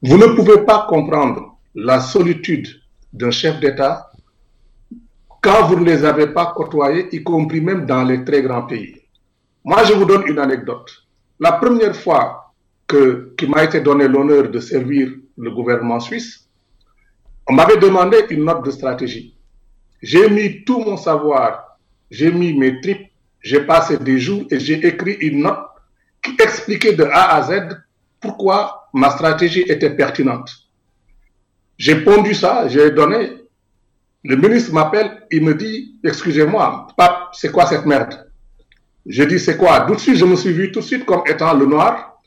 [0.01, 2.69] Vous ne pouvez pas comprendre la solitude
[3.13, 4.11] d'un chef d'État
[5.41, 8.95] quand vous ne les avez pas côtoyés, y compris même dans les très grands pays.
[9.65, 10.91] Moi, je vous donne une anecdote.
[11.41, 12.53] La première fois
[12.87, 16.49] que, qu'il m'a été donné l'honneur de servir le gouvernement suisse,
[17.49, 19.37] on m'avait demandé une note de stratégie.
[20.01, 21.79] J'ai mis tout mon savoir,
[22.11, 25.67] j'ai mis mes tripes, j'ai passé des jours et j'ai écrit une note
[26.23, 27.79] qui expliquait de A à Z
[28.21, 30.51] pourquoi ma stratégie était pertinente.
[31.79, 33.33] J'ai pondu ça, j'ai donné.
[34.25, 38.29] Le ministre m'appelle, il me dit, excusez-moi, pape, c'est quoi cette merde?
[39.07, 39.83] Je dis, c'est quoi?
[39.83, 42.21] Tout de suite, je me suis vu tout de suite comme étant le noir,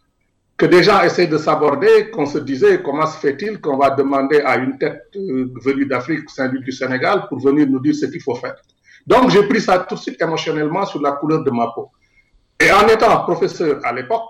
[0.58, 4.40] que des gens essaient de s'aborder, qu'on se disait, comment se fait-il qu'on va demander
[4.40, 8.22] à une tête euh, venue d'Afrique, Saint-Louis du Sénégal, pour venir nous dire ce qu'il
[8.22, 8.56] faut faire.
[9.06, 11.92] Donc, j'ai pris ça tout de suite émotionnellement sur la couleur de ma peau.
[12.60, 14.30] Et en étant professeur à l'époque,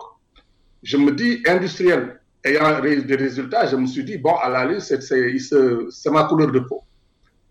[0.82, 5.00] je me dis industriel, ayant des résultats, je me suis dit, bon, à la liste,
[5.02, 6.82] c'est ma couleur de peau.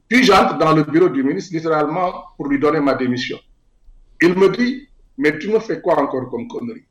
[0.08, 3.38] Puis j'entre dans le bureau du ministre, littéralement, pour lui donner ma démission.
[4.20, 6.84] Il me dit, mais tu me fais quoi encore comme connerie?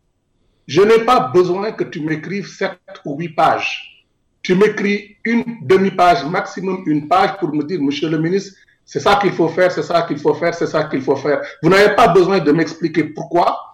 [0.67, 4.05] Je n'ai pas besoin que tu m'écrives sept ou huit pages.
[4.41, 9.17] Tu m'écris une demi-page, maximum une page, pour me dire, monsieur le ministre, c'est ça
[9.21, 11.41] qu'il faut faire, c'est ça qu'il faut faire, c'est ça qu'il faut faire.
[11.61, 13.68] Vous n'avez pas besoin de m'expliquer pourquoi,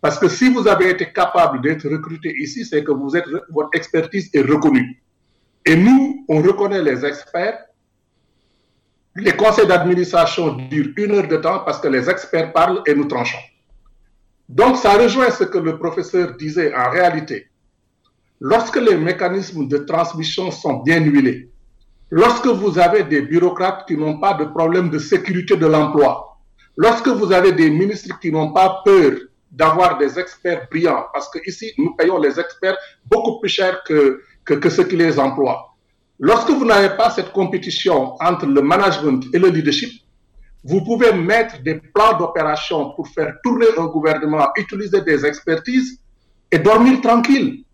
[0.00, 3.70] parce que si vous avez été capable d'être recruté ici, c'est que vous êtes, votre
[3.72, 5.02] expertise est reconnue.
[5.64, 7.64] Et nous, on reconnaît les experts.
[9.16, 13.06] Les conseils d'administration durent une heure de temps parce que les experts parlent et nous
[13.06, 13.38] tranchons.
[14.48, 17.48] Donc, ça rejoint ce que le professeur disait en réalité.
[18.40, 21.50] Lorsque les mécanismes de transmission sont bien huilés,
[22.08, 26.38] lorsque vous avez des bureaucrates qui n'ont pas de problème de sécurité de l'emploi,
[26.76, 29.12] lorsque vous avez des ministres qui n'ont pas peur
[29.50, 34.22] d'avoir des experts brillants, parce que ici, nous payons les experts beaucoup plus cher que,
[34.44, 35.74] que, ceux qui les emploient.
[36.18, 40.02] Lorsque vous n'avez pas cette compétition entre le management et le leadership,
[40.64, 46.00] vous pouvez mettre des plans d'opération pour faire tourner un gouvernement, utiliser des expertises
[46.50, 47.64] et dormir tranquille.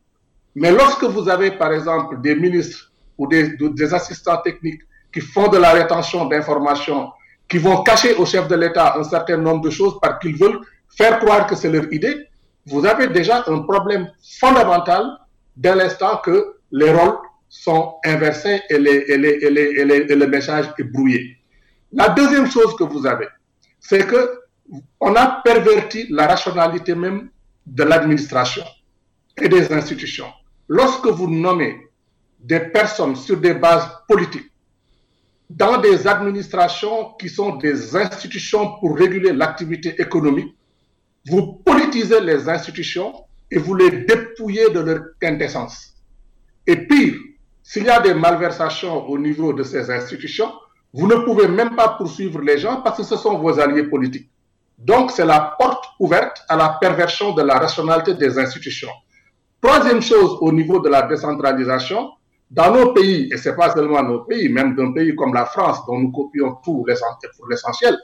[0.55, 4.83] Mais lorsque vous avez, par exemple, des ministres ou des, des assistants techniques
[5.13, 7.11] qui font de la rétention d'informations,
[7.49, 10.61] qui vont cacher au chef de l'État un certain nombre de choses parce qu'ils veulent
[10.97, 12.29] faire croire que c'est leur idée,
[12.67, 15.19] vous avez déjà un problème fondamental
[15.57, 21.37] dès l'instant que les rôles sont inversés et, le message est brouillé.
[21.93, 23.29] La deuxième chose que vous avez,
[23.81, 24.41] c'est que
[24.99, 27.29] on a perverti la rationalité même
[27.67, 28.65] de l'administration
[29.41, 30.33] et des institutions.
[30.69, 31.77] Lorsque vous nommez
[32.41, 34.51] des personnes sur des bases politiques
[35.51, 40.57] dans des administrations qui sont des institutions pour réguler l'activité économique,
[41.27, 43.15] vous politisez les institutions
[43.51, 45.95] et vous les dépouillez de leur quintessence.
[46.67, 47.15] Et pire,
[47.63, 50.53] s'il y a des malversations au niveau de ces institutions,
[50.93, 54.31] vous ne pouvez même pas poursuivre les gens parce que ce sont vos alliés politiques.
[54.79, 58.91] Donc, c'est la porte ouverte à la perversion de la rationalité des institutions.
[59.63, 62.11] Troisième chose au niveau de la décentralisation,
[62.51, 65.85] dans nos pays, et c'est pas seulement nos pays, même d'un pays comme la France,
[65.87, 66.85] dont nous copions tout
[67.39, 67.97] pour l'essentiel,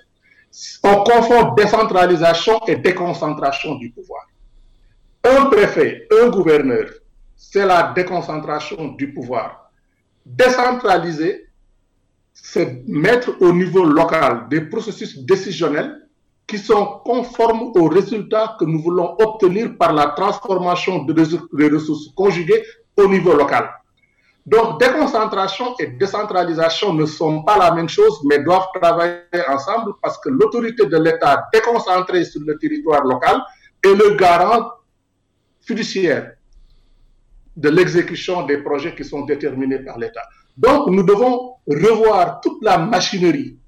[0.83, 4.27] on confond décentralisation et déconcentration du pouvoir.
[5.25, 6.87] Un préfet, un gouverneur,
[7.37, 9.71] c'est la déconcentration du pouvoir.
[10.25, 11.47] Décentraliser,
[12.33, 16.09] c'est mettre au niveau local des processus décisionnels
[16.47, 22.65] qui sont conformes aux résultats que nous voulons obtenir par la transformation des ressources conjuguées
[22.97, 23.71] au niveau local.
[24.47, 30.19] Donc, déconcentration et décentralisation ne sont pas la même chose, mais doivent travailler ensemble parce
[30.19, 33.41] que l'autorité de l'État déconcentrée sur le territoire local
[33.85, 34.71] est le garant
[35.61, 36.33] fiduciaire
[37.57, 40.23] de l'exécution des projets qui sont déterminés par l'État.
[40.57, 43.59] Donc, nous devons revoir toute la machinerie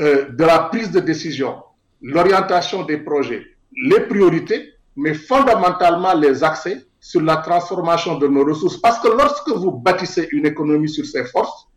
[0.00, 1.62] euh, de la prise de décision,
[2.02, 3.46] l'orientation des projets,
[3.88, 8.78] les priorités, mais fondamentalement les accès sur la transformation de nos ressources.
[8.78, 11.68] Parce que lorsque vous bâtissez une économie sur ses forces,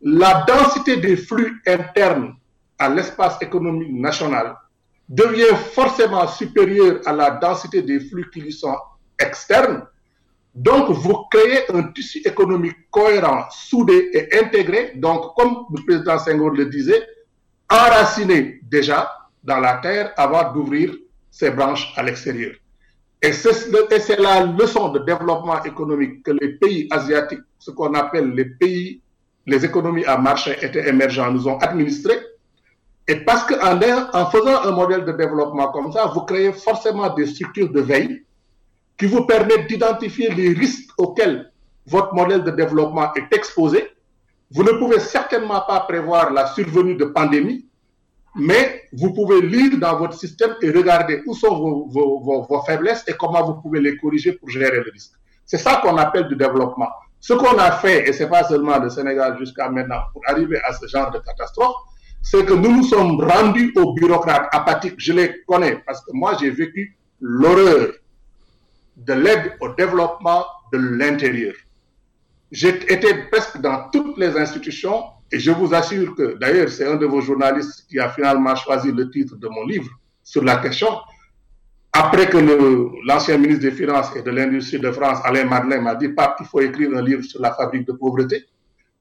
[0.00, 2.34] la densité des flux internes
[2.76, 4.56] à l'espace économique national
[5.08, 8.76] devient forcément supérieure à la densité des flux qui lui sont
[9.16, 9.84] externes.
[10.56, 14.94] Donc, vous créez un tissu économique cohérent, soudé et intégré.
[14.96, 17.06] Donc, comme le président Senghor le disait,
[17.70, 19.08] enraciné déjà
[19.44, 20.92] dans la terre avant d'ouvrir
[21.30, 22.54] ses branches à l'extérieur.
[23.22, 28.46] Et c'est la leçon de développement économique que les pays asiatiques, ce qu'on appelle les
[28.46, 29.00] pays,
[29.46, 32.14] les économies à marché étaient émergents, nous ont administré.
[33.06, 33.78] Et parce qu'en
[34.12, 38.24] en faisant un modèle de développement comme ça, vous créez forcément des structures de veille
[38.98, 41.52] qui vous permettent d'identifier les risques auxquels
[41.86, 43.88] votre modèle de développement est exposé.
[44.50, 47.66] Vous ne pouvez certainement pas prévoir la survenue de pandémies,
[48.34, 53.44] mais vous pouvez lire dans votre système et regarder où sont vos, faiblesses et comment
[53.44, 55.12] vous pouvez les corriger pour gérer le risque.
[55.44, 56.88] C'est ça qu'on appelle du développement.
[57.20, 60.72] Ce qu'on a fait, et c'est pas seulement le Sénégal jusqu'à maintenant, pour arriver à
[60.72, 61.76] ce genre de catastrophe,
[62.22, 64.94] c'est que nous nous sommes rendus aux bureaucrates apathiques.
[64.96, 67.92] Je les connais parce que moi, j'ai vécu l'horreur
[68.96, 71.54] de l'aide au développement de l'intérieur.
[72.50, 76.96] J'ai été presque dans toutes les institutions et je vous assure que, d'ailleurs, c'est un
[76.96, 79.90] de vos journalistes qui a finalement choisi le titre de mon livre
[80.22, 80.88] sur la question.
[81.90, 82.36] Après que
[83.06, 86.46] l'ancien ministre des Finances et de l'Industrie de France, Alain Madeleine, m'a dit, Pape, il
[86.46, 88.44] faut écrire un livre sur la fabrique de pauvreté,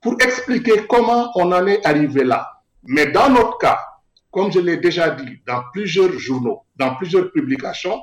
[0.02, 2.50] pour expliquer comment on en est arrivé là.
[2.84, 3.80] Mais dans notre cas,
[4.32, 8.00] comme je l'ai déjà dit dans plusieurs journaux, dans plusieurs publications,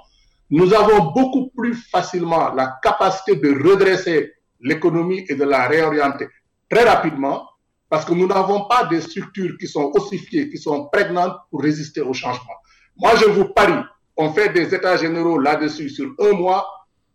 [0.51, 6.29] nous avons beaucoup plus facilement la capacité de redresser l'économie et de la réorienter
[6.71, 7.49] très rapidement
[7.89, 12.01] parce que nous n'avons pas des structures qui sont ossifiées, qui sont prégnantes pour résister
[12.01, 12.55] au changement.
[12.97, 13.83] Moi, je vous parie,
[14.17, 16.67] on fait des états généraux là-dessus sur un mois,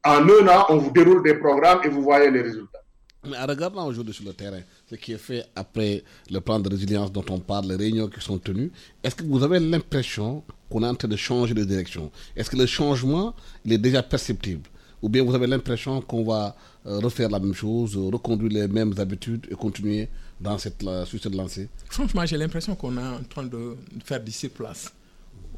[0.06, 2.80] en un an, on vous déroule des programmes et vous voyez les résultats.
[3.26, 4.60] Mais en regardant aujourd'hui sur le terrain,
[4.90, 8.20] ce qui est fait après le plan de résilience dont on parle, les réunions qui
[8.20, 12.12] sont tenues, est-ce que vous avez l'impression qu'on est en train de changer de direction?
[12.36, 13.34] Est-ce que le changement,
[13.64, 14.68] il est déjà perceptible?
[15.04, 19.46] Ou bien vous avez l'impression qu'on va refaire la même chose, reconduire les mêmes habitudes
[19.52, 20.08] et continuer
[20.40, 21.68] dans cette, sur cette lancée?
[21.90, 24.92] Franchement, j'ai l'impression qu'on est en train de faire d'ici place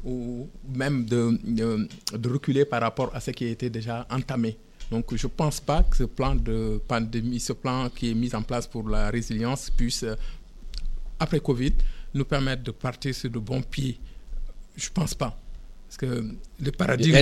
[0.04, 4.56] ou même de, de, de, reculer par rapport à ce qui a été déjà entamé.
[4.90, 8.34] Donc je ne pense pas que ce plan de pandémie, ce plan qui est mis
[8.34, 10.04] en place pour la résilience puisse,
[11.18, 11.72] après Covid,
[12.14, 13.98] nous permettre de partir sur de bons pieds.
[14.76, 15.36] Je ne pense pas.
[15.88, 16.24] Parce que
[16.60, 17.16] le paradigme.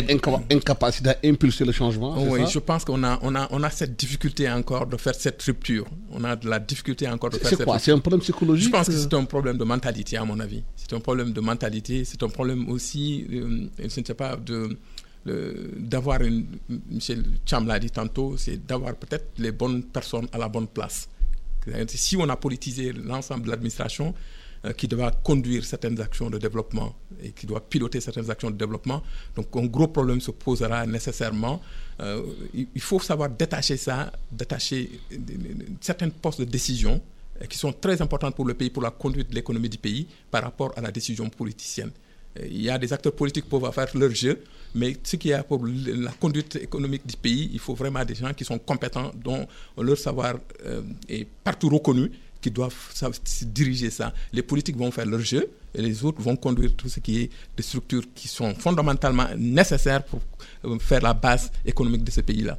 [0.50, 2.16] Incapacité à impulser le changement.
[2.30, 2.46] Oui, ça?
[2.46, 5.86] je pense qu'on a, on a, on a cette difficulté encore de faire cette rupture.
[6.10, 8.66] On a de la difficulté encore de faire cette C'est quoi C'est un problème psychologique
[8.66, 10.62] Je pense que c'est un problème de mentalité, à mon avis.
[10.76, 12.04] C'est un problème de mentalité.
[12.04, 14.76] C'est un problème aussi, euh, je ne sais pas, de
[15.78, 16.44] d'avoir une.
[16.90, 21.08] Michel Cham l'a dit tantôt, c'est d'avoir peut-être les bonnes personnes à la bonne place.
[21.88, 24.33] Si on a politisé l'ensemble de l'administration, euh,
[24.72, 29.02] qui doit conduire certaines actions de développement et qui doit piloter certaines actions de développement.
[29.36, 31.60] Donc un gros problème se posera nécessairement.
[32.00, 32.22] Euh,
[32.54, 34.90] il faut savoir détacher ça, détacher
[35.80, 37.00] certains postes de décision
[37.48, 40.42] qui sont très importantes pour le pays, pour la conduite de l'économie du pays par
[40.42, 41.90] rapport à la décision politicienne.
[42.40, 44.42] Il y a des acteurs politiques qui peuvent faire leur jeu,
[44.74, 48.32] mais ce qui est pour la conduite économique du pays, il faut vraiment des gens
[48.34, 49.46] qui sont compétents, dont
[49.78, 50.34] leur savoir
[50.66, 52.10] euh, est partout reconnu
[52.44, 52.76] qui doivent
[53.46, 54.12] diriger ça.
[54.34, 57.30] Les politiques vont faire leur jeu et les autres vont conduire tout ce qui est
[57.56, 60.20] des structures qui sont fondamentalement nécessaires pour
[60.66, 62.58] euh, faire la base économique de ce pays-là.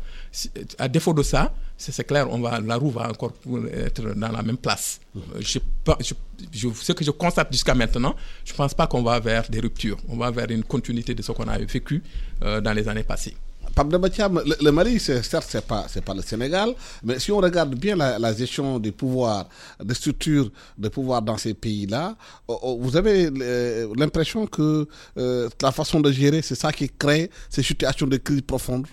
[0.79, 3.33] À défaut de ça, c'est clair, on va, la roue va encore
[3.73, 4.99] être dans la même place.
[5.15, 9.59] Euh, ce que je constate jusqu'à maintenant, je ne pense pas qu'on va vers des
[9.59, 9.97] ruptures.
[10.09, 12.01] On va vers une continuité de ce qu'on a vécu
[12.41, 13.35] euh, dans les années passées.
[13.73, 16.73] Pape le, le, Mali, certes, ce n'est pas, le Sénégal,
[17.03, 19.47] mais si on regarde bien la, gestion des pouvoirs,
[19.83, 22.15] des structures de pouvoir dans ces pays-là,
[22.47, 27.63] vous avez euh, l'impression que euh, la façon de gérer, c'est ça qui crée ces
[27.63, 28.87] situations de crise profonde?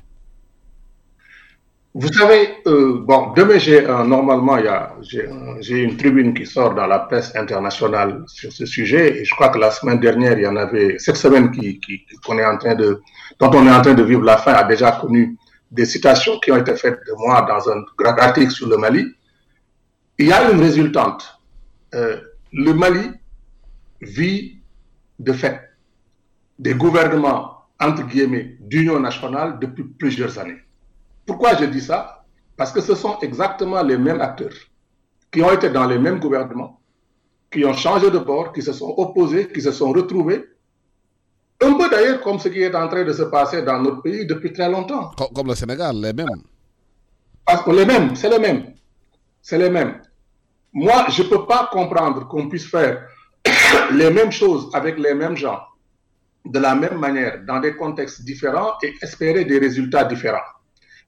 [1.94, 4.56] Vous savez, euh, bon, demain, j'ai normalement,
[5.02, 9.50] j'ai une tribune qui sort dans la presse internationale sur ce sujet, et je crois
[9.50, 12.56] que la semaine dernière, il y en avait, cette semaine qui, qui, qu'on est en
[12.56, 13.02] train de,
[13.38, 15.36] dont on est en train de vivre la fin, a déjà connu
[15.70, 19.04] des citations qui ont été faites de moi dans un grand article sur le Mali.
[20.18, 21.40] Il y a une résultante.
[21.94, 22.20] Euh,
[22.52, 23.10] le Mali
[24.00, 24.60] vit
[25.18, 25.60] de fait
[26.58, 30.60] des gouvernements, entre guillemets, d'union nationale depuis plusieurs années.
[31.26, 32.24] Pourquoi je dis ça?
[32.56, 34.52] Parce que ce sont exactement les mêmes acteurs
[35.30, 36.80] qui ont été dans les mêmes gouvernements,
[37.50, 40.44] qui ont changé de bord, qui se sont opposés, qui se sont retrouvés.
[41.60, 44.26] Un peu d'ailleurs comme ce qui est en train de se passer dans notre pays
[44.26, 45.10] depuis très longtemps.
[45.34, 46.42] Comme le Sénégal, les mêmes.
[47.46, 48.74] Parce que les mêmes, c'est les mêmes.
[49.40, 50.00] C'est les mêmes.
[50.72, 53.06] Moi, je ne peux pas comprendre qu'on puisse faire
[53.92, 55.60] les mêmes choses avec les mêmes gens,
[56.44, 60.40] de la même manière, dans des contextes différents et espérer des résultats différents.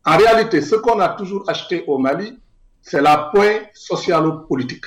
[0.06, 2.38] En réalité, ce qu'on a toujours acheté au Mali,
[2.82, 4.84] c'est la pointe socialo-politique.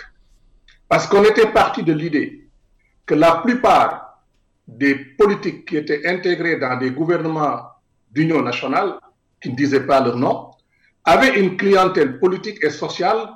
[0.87, 2.47] Parce qu'on était parti de l'idée
[3.05, 4.21] que la plupart
[4.67, 7.61] des politiques qui étaient intégrés dans des gouvernements
[8.11, 8.99] d'union nationale,
[9.41, 10.51] qui ne disaient pas leur nom,
[11.03, 13.29] avaient une clientèle politique et sociale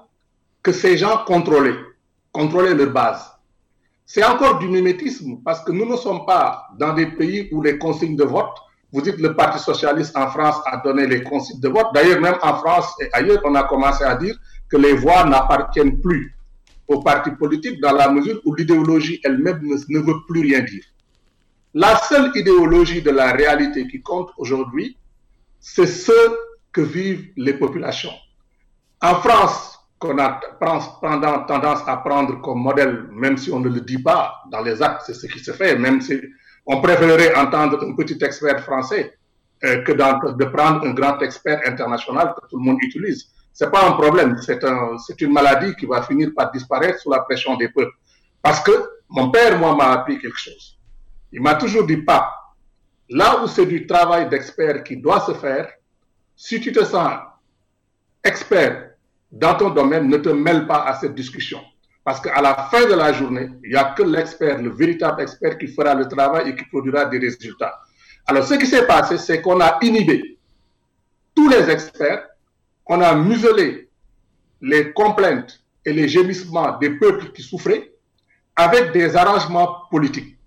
[0.61, 1.79] que ces gens contrôlaient,
[2.31, 3.31] contrôlaient leur base.
[4.05, 7.77] C'est encore du mimétisme parce que nous ne sommes pas dans des pays où les
[7.77, 8.57] consignes de vote
[8.91, 11.87] vous dites que le Parti socialiste en France a donné les consignes de vote.
[11.93, 14.35] D'ailleurs, même en France et ailleurs, on a commencé à dire
[14.69, 16.35] que les voix n'appartiennent plus
[16.87, 20.83] aux partis politiques dans la mesure où l'idéologie elle-même ne, veut plus rien dire.
[21.73, 24.97] La seule idéologie de la réalité qui compte aujourd'hui,
[25.59, 26.11] c'est ce
[26.73, 28.11] que vivent les populations.
[29.01, 30.39] En France, qu'on a
[31.47, 35.03] tendance à prendre comme modèle, même si on ne le dit pas, dans les actes,
[35.05, 36.19] c'est ce qui se fait, même si
[36.65, 39.17] on préférerait entendre un petit expert français
[39.63, 43.27] euh, que de prendre un grand expert international que tout le monde utilise.
[43.53, 47.11] Ce n'est pas un problème, c'est un, une maladie qui va finir par disparaître sous
[47.11, 47.93] la pression des peuples.
[48.41, 48.71] Parce que
[49.09, 50.79] mon père, moi, m'a appris quelque chose.
[51.31, 52.31] Il m'a toujours dit, pas,
[53.09, 55.69] là où c'est du travail d'expert qui doit se faire,
[56.35, 57.19] si tu te sens
[58.23, 58.91] expert
[59.31, 61.61] dans ton domaine, ne te mêle pas à cette discussion.
[62.03, 65.57] Parce qu'à la fin de la journée, il n'y a que l'expert, le véritable expert
[65.57, 67.79] qui fera le travail et qui produira des résultats.
[68.25, 70.39] Alors, ce qui s'est passé, c'est qu'on a inhibé
[71.35, 72.27] tous les experts,
[72.87, 73.89] on a muselé
[74.61, 77.91] les complaintes et les gémissements des peuples qui souffraient
[78.55, 80.37] avec des arrangements politiques.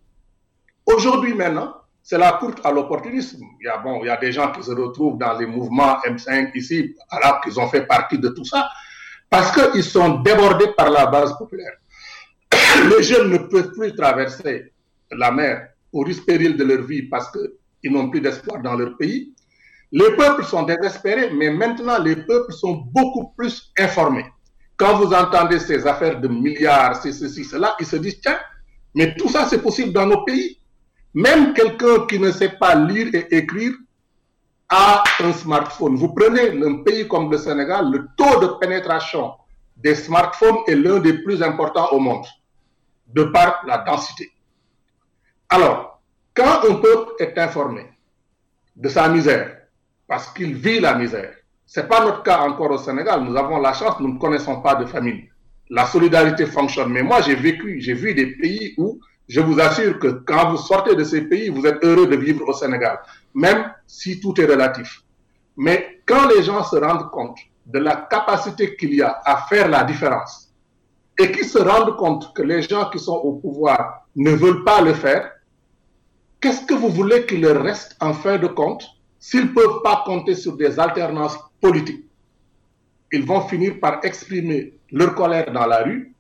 [0.87, 3.43] Aujourd'hui, maintenant, c'est la courte à l'opportunisme.
[3.61, 5.99] Il, y a, bon, il y a des gens qui se retrouvent dans les mouvements
[6.07, 8.69] M5 ici, alors qu'ils ont fait partie de tout ça
[9.35, 11.73] parce qu'ils sont débordés par la base populaire.
[12.88, 14.73] Les jeunes ne peuvent plus traverser
[15.11, 18.97] la mer au risque péril de leur vie parce qu'ils n'ont plus d'espoir dans leur
[18.97, 19.35] pays.
[19.90, 24.27] Les peuples sont désespérés, mais maintenant les peuples sont beaucoup plus informés.
[24.77, 28.38] Quand vous entendez ces affaires de milliards, c'est ceci, cela, ils se disent, tiens,
[28.94, 30.61] mais tout ça c'est possible dans nos pays.
[31.12, 33.73] Même quelqu'un qui ne sait pas lire et écrire
[34.68, 35.96] à un smartphone.
[35.96, 39.33] Vous prenez un pays comme le Sénégal, le taux de pénétration
[39.77, 42.25] des smartphones est l'un des plus importants au monde,
[43.08, 44.31] de par la densité.
[45.48, 46.00] Alors,
[46.35, 47.87] quand un peuple est informé
[48.77, 49.56] de sa misère,
[50.06, 51.35] parce qu'il vit la misère,
[51.67, 54.60] ce n'est pas notre cas encore au Sénégal, nous avons la chance, nous ne connaissons
[54.60, 55.23] pas de famine.
[55.71, 59.98] La solidarité fonctionne, mais moi j'ai vécu, j'ai vu des pays où je vous assure
[59.98, 62.98] que quand vous sortez de ces pays, vous êtes heureux de vivre au Sénégal,
[63.35, 65.02] même si tout est relatif.
[65.56, 69.68] Mais quand les gens se rendent compte de la capacité qu'il y a à faire
[69.68, 70.52] la différence
[71.18, 74.80] et qui se rendent compte que les gens qui sont au pouvoir ne veulent pas
[74.80, 75.30] le faire,
[76.40, 78.85] qu'est-ce que vous voulez qu'il leur reste en fin de compte?
[79.18, 82.04] S'ils ne peuvent pas compter sur des alternances politiques
[83.12, 86.14] Ils vont finir par exprimer leur colère dans la rue.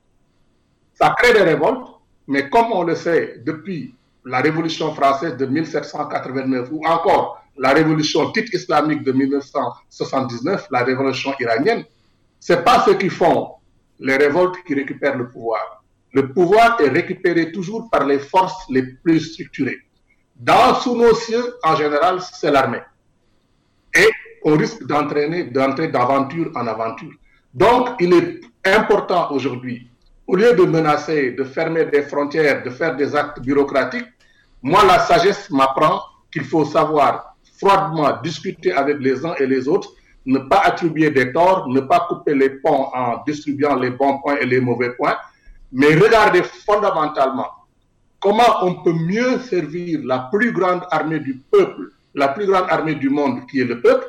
[0.94, 1.86] Ça crée des révoltes,
[2.26, 3.94] mais comme on le sait depuis
[4.24, 11.32] la Révolution française de 1789 ou encore la révolution titre islamique de 1979, la révolution
[11.38, 11.84] iranienne,
[12.40, 13.52] c'est pas ceux qui font
[14.00, 15.84] les révoltes qui récupèrent le pouvoir.
[16.12, 19.78] Le pouvoir est récupéré toujours par les forces les plus structurées.
[20.36, 22.82] Dans sous nos cieux, en général, c'est l'armée.
[23.94, 24.10] Et
[24.42, 27.12] on risque d'entraîner, d'entrer d'aventure en aventure.
[27.52, 29.88] Donc, il est important aujourd'hui,
[30.26, 34.06] au lieu de menacer, de fermer des frontières, de faire des actes bureaucratiques,
[34.64, 36.00] moi, la sagesse m'apprend
[36.32, 39.92] qu'il faut savoir froidement discuter avec les uns et les autres,
[40.24, 44.38] ne pas attribuer des torts, ne pas couper les ponts en distribuant les bons points
[44.38, 45.18] et les mauvais points,
[45.70, 47.48] mais regarder fondamentalement
[48.20, 52.94] comment on peut mieux servir la plus grande armée du peuple, la plus grande armée
[52.94, 54.06] du monde qui est le peuple,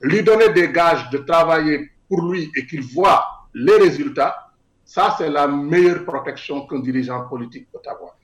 [0.00, 3.22] lui donner des gages de travailler pour lui et qu'il voit
[3.52, 4.50] les résultats,
[4.86, 8.14] ça c'est la meilleure protection qu'un dirigeant politique peut avoir.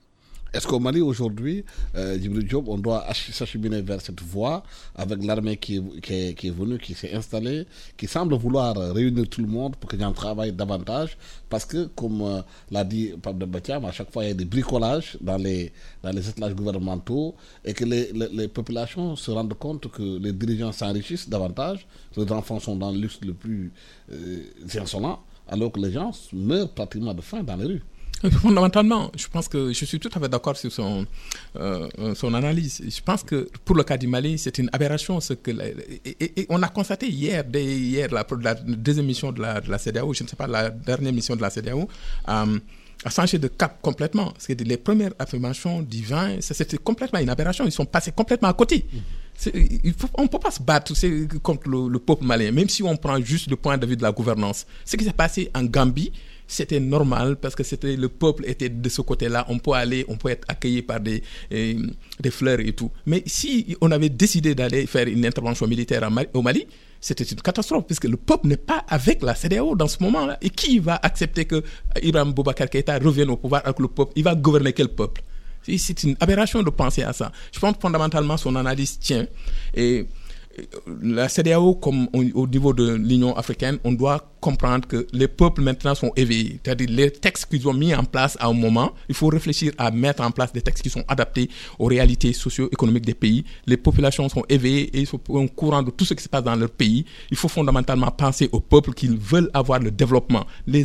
[0.52, 4.64] Est-ce qu'au Mali aujourd'hui, euh, Job, on doit s'acheminer vers cette voie
[4.96, 9.76] avec l'armée qui, est venue, qui s'est installée, qui semble vouloir réunir tout le monde
[9.76, 11.16] pour que les gens travaillent davantage?
[11.48, 14.34] Parce que, comme euh, l'a dit Pape de Batiam, à chaque fois il y a
[14.34, 15.72] des bricolages dans les,
[16.02, 16.12] dans
[16.52, 17.34] gouvernementaux
[17.64, 21.86] et que les, populations se rendent compte que les dirigeants s'enrichissent davantage,
[22.16, 23.72] les enfants sont dans le luxe le plus
[24.12, 24.42] euh,
[24.74, 27.82] insolent, alors que les gens meurent pratiquement de faim dans les rues.
[28.42, 31.06] Fondamentalement, je pense que je suis tout à fait d'accord sur son,
[31.56, 32.82] euh, son analyse.
[32.84, 35.20] Je pense que pour le cas du Mali, c'est une aberration.
[35.20, 35.50] Ce que
[36.04, 40.24] et, on a constaté hier, dès hier, la, deuxième mission de la, de CDAO, je
[40.24, 41.88] ne sais pas, la dernière mission de la CDAO,
[42.28, 42.58] euh,
[43.04, 44.34] a changé de cap complètement.
[44.46, 47.64] Que les premières affirmations du vin, c'était complètement une aberration.
[47.64, 48.84] Ils sont passés complètement à côté.
[50.18, 50.92] On ne peut pas se battre
[51.40, 54.12] contre le, peuple malien, même si on prend juste le point de vue de la
[54.12, 54.66] gouvernance.
[54.84, 56.12] Ce qui s'est passé en Gambie,
[56.50, 59.46] c'était normal parce que c'était le peuple était de ce côté-là.
[59.48, 61.22] On peut aller, on peut être accueilli par des,
[61.52, 61.74] euh,
[62.18, 62.90] des fleurs et tout.
[63.06, 66.66] Mais si on avait décidé d'aller faire une intervention militaire au Mali,
[67.00, 70.38] c'était une catastrophe puisque le peuple n'est pas avec la CDAO dans ce moment-là.
[70.42, 71.62] Et qui va accepter que
[72.02, 74.12] Ibrahim Boubacar Keïta revienne au pouvoir avec le peuple?
[74.16, 75.22] Il va gouverner quel peuple?
[75.62, 77.30] C'est une aberration de penser à ça.
[77.52, 79.26] Je pense que fondamentalement son analyse tient.
[79.74, 80.06] Et
[81.02, 85.94] la CDAO, comme au, niveau de l'Union africaine, on doit comprendre que les peuples maintenant
[85.94, 86.60] sont éveillés.
[86.64, 89.90] C'est-à-dire les textes qu'ils ont mis en place à un moment, il faut réfléchir à
[89.90, 93.44] mettre en place des textes qui sont adaptés aux réalités socio-économiques des pays.
[93.66, 96.56] Les populations sont éveillées et sont au courant de tout ce qui se passe dans
[96.56, 97.04] leur pays.
[97.30, 100.46] Il faut fondamentalement penser aux peuples qui veulent avoir le développement.
[100.66, 100.84] Les,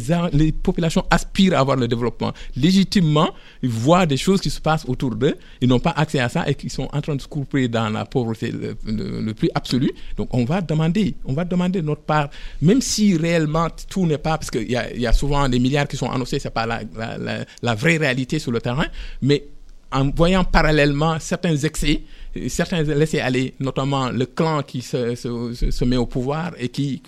[0.51, 2.33] populations aspirent à avoir le développement.
[2.55, 3.29] Légitimement,
[3.61, 6.47] ils voient des choses qui se passent autour d'eux, ils n'ont pas accès à ça
[6.47, 9.91] et qu'ils sont en train de se couper dans la pauvreté le, plus absolu.
[10.17, 12.29] Donc on va demander, on va demander notre part,
[12.61, 13.44] même si réellement
[13.89, 16.51] tout n'est pas, parce qu'il y, a souvent des milliards qui sont annoncés, ce n'est
[16.53, 18.85] pas la, vraie réalité sur le terrain,
[19.21, 19.43] mais
[19.91, 22.01] en voyant parallèlement certains excès,
[22.47, 27.01] certains laissés aller, notamment le clan qui se, se, met au pouvoir et qui,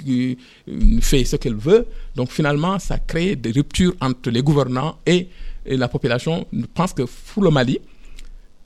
[0.69, 1.85] euh, fait ce qu'il veut.
[2.15, 5.27] Donc finalement, ça crée des ruptures entre les gouvernants et,
[5.65, 6.47] et la population.
[6.53, 7.79] Je pense que pour le Mali,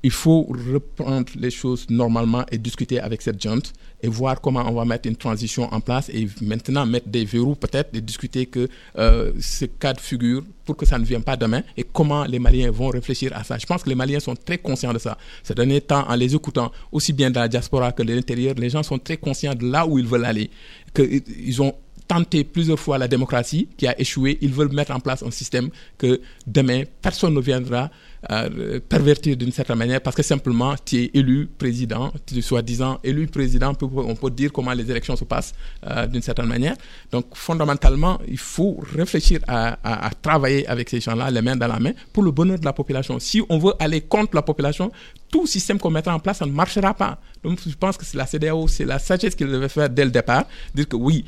[0.03, 0.43] il faut
[0.73, 5.07] reprendre les choses normalement et discuter avec cette junte et voir comment on va mettre
[5.07, 9.65] une transition en place et maintenant mettre des verrous peut-être et discuter que euh, ce
[9.65, 12.89] cas de figure pour que ça ne vienne pas demain et comment les Maliens vont
[12.89, 13.57] réfléchir à ça.
[13.59, 15.17] Je pense que les Maliens sont très conscients de ça.
[15.43, 18.69] Ces derniers temps, en les écoutant, aussi bien dans la diaspora que de l'intérieur, les
[18.69, 20.49] gens sont très conscients de là où ils veulent aller,
[20.95, 21.75] qu'ils ont
[22.07, 24.37] tenté plusieurs fois la démocratie qui a échoué.
[24.41, 27.89] Ils veulent mettre en place un système que demain, personne ne viendra
[28.29, 32.99] euh, pervertir d'une certaine manière parce que simplement tu es élu président, tu es soi-disant
[33.03, 35.53] élu président, on peut dire comment les élections se passent
[35.87, 36.75] euh, d'une certaine manière.
[37.11, 41.79] Donc fondamentalement, il faut réfléchir à, à, travailler avec ces gens-là, les mains dans la
[41.79, 43.17] main, pour le bonheur de la population.
[43.17, 44.91] Si on veut aller contre la population,
[45.31, 47.19] tout système qu'on mettra en place, ça ne marchera pas.
[47.43, 50.11] Donc je pense que c'est la CDAO, c'est la sagesse qu'il devait faire dès le
[50.11, 50.45] départ,
[50.75, 51.25] dire que oui,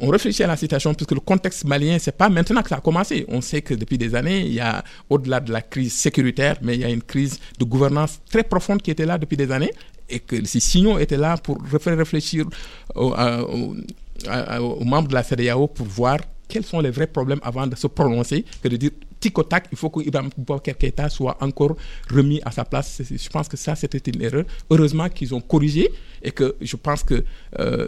[0.00, 2.80] on réfléchit à la situation puisque le contexte malien, c'est pas maintenant que ça a
[2.80, 3.24] commencé.
[3.28, 6.74] On sait que depuis des années, il y a, au-delà de la crise sécuritaire, mais
[6.74, 9.72] il y a une crise de gouvernance très profonde qui était là depuis des années
[10.08, 12.46] et que ces signaux étaient là pour faire réfléchir
[12.94, 13.14] aux,
[14.84, 18.44] membres de la CDAO pour voir quels sont les vrais problèmes avant de se prononcer
[18.62, 18.90] que de dire
[19.20, 20.30] tic au tac, il faut que Ibrahim
[20.78, 21.76] Keïta soit encore
[22.10, 23.02] remis à sa place.
[23.08, 24.44] Je pense que ça, c'était une erreur.
[24.70, 25.90] Heureusement qu'ils ont corrigé
[26.22, 27.22] et que je pense que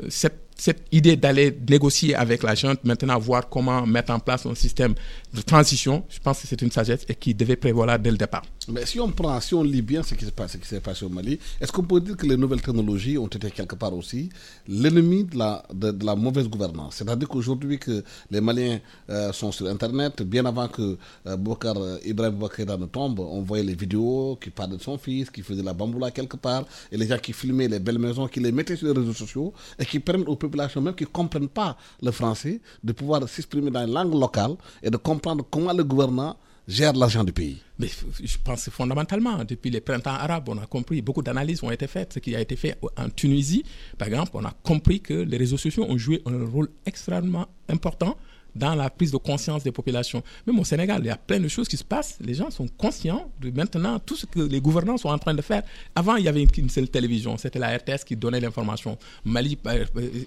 [0.09, 4.55] cette cette idée d'aller négocier avec la junte, maintenant voir comment mettre en place un
[4.55, 4.95] système
[5.35, 8.45] de transition, je pense que c'est une sagesse et qui devait prévoir dès le départ.
[8.69, 11.73] Mais si on prend, si on lit bien ce qui s'est passé au Mali, est-ce
[11.73, 14.29] qu'on peut dire que les nouvelles technologies ont été quelque part aussi
[14.69, 16.97] l'ennemi de la, mauvaise gouvernance?
[16.97, 18.79] C'est-à-dire qu'aujourd'hui que les Maliens
[19.11, 20.97] euh, sont sur Internet, bien avant que
[21.27, 24.97] euh, Bokar, euh, Ibrahim Bokar ne tombe, on voyait les vidéos qui parlaient de son
[24.99, 28.29] fils, qui faisait la bamboula quelque part, et les gens qui filmaient les belles maisons,
[28.29, 31.09] qui les mettaient sur les réseaux sociaux, et qui permettent aux populations même qui ne
[31.09, 35.73] comprennent pas le français de pouvoir s'exprimer dans une langue locale et de comprendre comment
[35.73, 36.37] le gouvernement
[36.69, 37.89] gère l'argent du pays Mais
[38.23, 42.15] je pense fondamentalement, depuis les printemps arabes, on a compris, beaucoup d'analyses ont été faites.
[42.15, 43.65] Ce qui a été fait en Tunisie,
[43.99, 48.17] par exemple, on a compris que les réseaux sociaux ont joué un rôle extrêmement important
[48.55, 50.23] dans la prise de conscience des populations.
[50.47, 52.19] Même au Sénégal, il y a plein de choses qui se passent.
[52.21, 55.43] Les gens sont conscients de maintenant tout ce que les gouvernants sont en train de
[55.43, 55.63] faire.
[55.95, 58.99] Avant, il y avait une, seule télévision, c'était la RTS qui donnait l'information.
[59.25, 59.85] Mali, euh,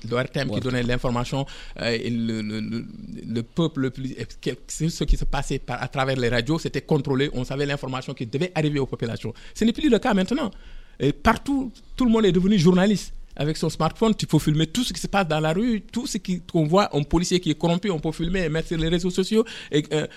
[0.09, 1.45] le RTM qui donnait l'information.
[1.81, 3.91] Euh, le, peuple, le
[4.67, 7.29] ce qui se passait à travers les radios, c'était contrôlé.
[7.33, 9.33] On savait l'information qui devait arriver aux populations.
[9.53, 10.51] Ce n'est plus le cas maintenant.
[10.99, 14.83] Et partout, tout le monde est devenu journaliste avec son smartphone, tu peux filmer tout
[14.83, 16.17] ce qui se passe dans la rue, tout ce
[16.51, 19.09] qu'on voit, un policier qui est corrompu, on peut filmer et mettre sur les réseaux
[19.09, 19.45] sociaux.
[19.73, 20.07] Euh,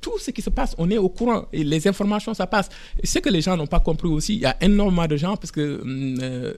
[0.00, 2.68] tout ce qui se passe, on est au courant et les informations, ça passe.
[3.02, 5.52] Ce que les gens n'ont pas compris aussi, il y a énormément de gens parce
[5.52, 6.54] que hum, euh,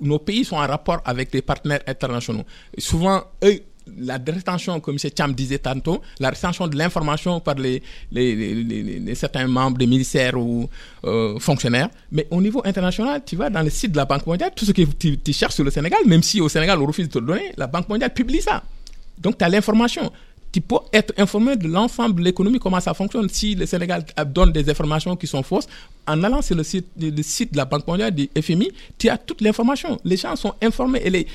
[0.00, 2.44] nos pays sont en rapport avec les partenaires internationaux.
[2.78, 3.60] souvent, eux,
[3.98, 5.10] la rétention, comme M.
[5.16, 10.68] Cham disait tantôt, la rétention de l'information par les, les, certains membres des ministères ou
[11.04, 11.88] euh, fonctionnaires.
[12.10, 14.72] Mais au niveau international, tu vas dans le site de la Banque mondiale, tout ce
[14.72, 17.26] que tu, cherches sur le Sénégal, même si au Sénégal on refuse de te le
[17.26, 18.62] donner, la Banque mondiale publie ça.
[19.18, 20.10] Donc tu as l'information.
[20.52, 23.26] Tu peux être informé de l'ensemble de l'économie, comment ça fonctionne.
[23.30, 25.66] Si le Sénégal donne des informations qui sont fausses,
[26.06, 29.16] en allant sur le site, le site de la Banque mondiale, du FMI, tu as
[29.16, 29.98] toute l'information.
[30.04, 31.26] Les gens sont informés et les,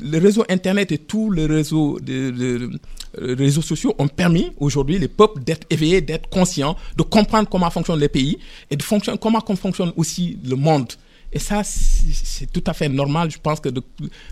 [0.00, 2.70] le réseau Internet et tous les réseaux, de,
[3.16, 8.00] réseaux sociaux ont permis aujourd'hui les peuples d'être éveillés, d'être conscients, de comprendre comment fonctionnent
[8.00, 8.38] les pays
[8.70, 10.92] et de fonctionner, comment fonctionne aussi le monde.
[11.32, 13.82] Et ça, c'est tout à fait normal, je pense, de,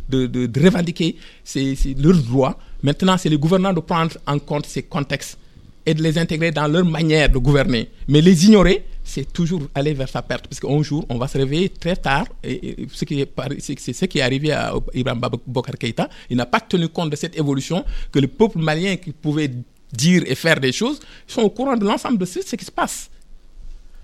[0.08, 2.58] de, revendiquer, c'est leur droit.
[2.82, 5.36] Maintenant, c'est les gouvernants de prendre en compte ces contextes
[5.84, 7.90] et de les intégrer dans leur manière de gouverner.
[8.08, 10.48] Mais les ignorer, c'est toujours aller vers sa perte.
[10.48, 12.26] Parce qu'un jour, on va se réveiller très tard.
[12.42, 16.08] Et, ce qui est, c'est ce qui est arrivé à Ibrahim Bokar Keïta.
[16.28, 19.50] Il n'a pas tenu compte de cette évolution que le peuple malien qui pouvait
[19.92, 23.08] dire et faire des choses sont au courant de l'ensemble de ce, qui se passe.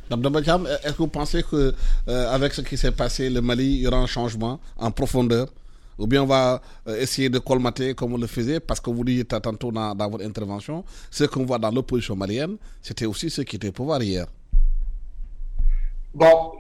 [0.09, 3.99] Est-ce que vous pensez qu'avec euh, ce qui s'est passé, le Mali, il y aura
[3.99, 5.49] un changement en profondeur?
[5.99, 9.05] Ou bien on va euh, essayer de colmater comme on le faisait, parce que vous
[9.05, 13.43] dites tantôt dans, dans votre intervention, ce qu'on voit dans l'opposition malienne, c'était aussi ce
[13.43, 14.27] qui était au pouvoir hier.
[16.15, 16.53] Bon,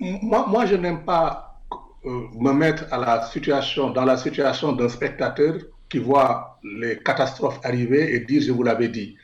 [0.00, 1.60] moi, moi je n'aime pas
[2.06, 5.54] euh, me mettre à la situation, dans la situation d'un spectateur
[5.88, 9.16] qui voit les catastrophes arriver et dire je vous l'avais dit.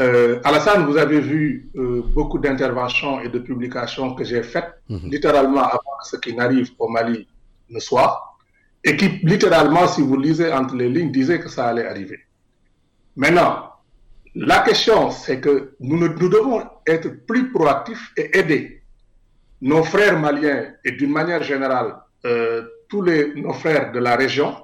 [0.00, 5.10] Euh, Alassane, vous avez vu euh, beaucoup d'interventions et de publications que j'ai faites, mhm.
[5.10, 7.28] littéralement avant que ce qui n'arrive au Mali
[7.68, 8.36] ne soit,
[8.84, 12.20] et qui littéralement, si vous lisez entre les lignes, disait que ça allait arriver.
[13.16, 13.68] Maintenant,
[14.34, 18.81] la question, c'est que nous, nous devons être plus proactifs et aider
[19.62, 21.94] nos frères maliens et d'une manière générale
[22.26, 24.56] euh, tous nos frères de la région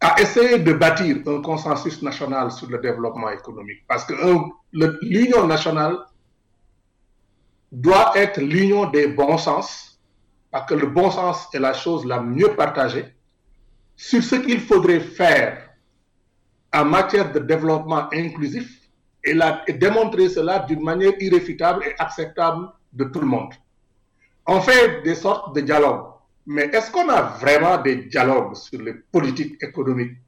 [0.00, 3.84] à essayer de bâtir un consensus national sur le développement économique.
[3.88, 4.14] Parce que
[5.00, 5.96] l'union nationale
[7.70, 10.00] doit être l'union des bons sens,
[10.50, 13.14] parce que le bon sens est la chose la mieux partagée,
[13.96, 15.70] sur ce qu'il faudrait faire
[16.74, 18.68] en matière de développement inclusif
[19.22, 19.38] et,
[19.68, 23.54] et démontrer cela d'une manière irréfutable et acceptable de tout le monde
[24.46, 26.06] on fait des sortes de dialogues.
[26.46, 30.18] Mais est-ce qu'on a vraiment des dialogues sur les politiques économiques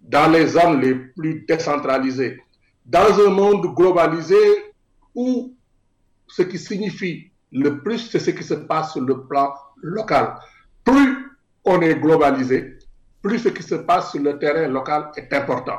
[0.00, 2.42] dans les zones les plus décentralisées,
[2.84, 4.36] dans un monde globalisé
[5.14, 5.54] où
[6.26, 9.52] ce qui signifie le plus, c'est ce qui se passe sur le plan
[9.82, 10.36] local.
[10.84, 11.30] Plus
[11.64, 12.78] on est globalisé,
[13.22, 15.78] plus ce qui se passe sur le terrain local est important.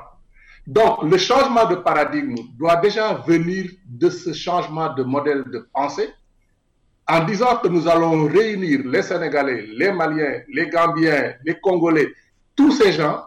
[0.68, 6.10] Donc, le changement de paradigme doit déjà venir de ce changement de modèle de pensée
[7.12, 12.08] en disant que nous allons réunir les Sénégalais, les Maliens, les Gambiens, les Congolais,
[12.56, 13.26] tous ces gens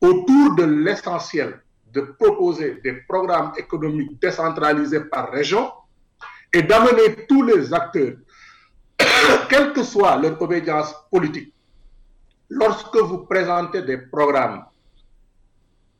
[0.00, 1.60] autour de l'essentiel
[1.92, 5.70] de proposer des programmes économiques décentralisés par région
[6.54, 8.14] et d'amener tous les acteurs,
[9.50, 11.52] quelle que soit leur obédience politique,
[12.48, 14.64] lorsque vous présentez des programmes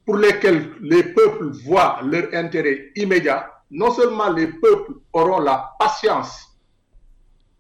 [0.07, 6.48] pour lesquels les peuples voient leur intérêt immédiat, non seulement les peuples auront la patience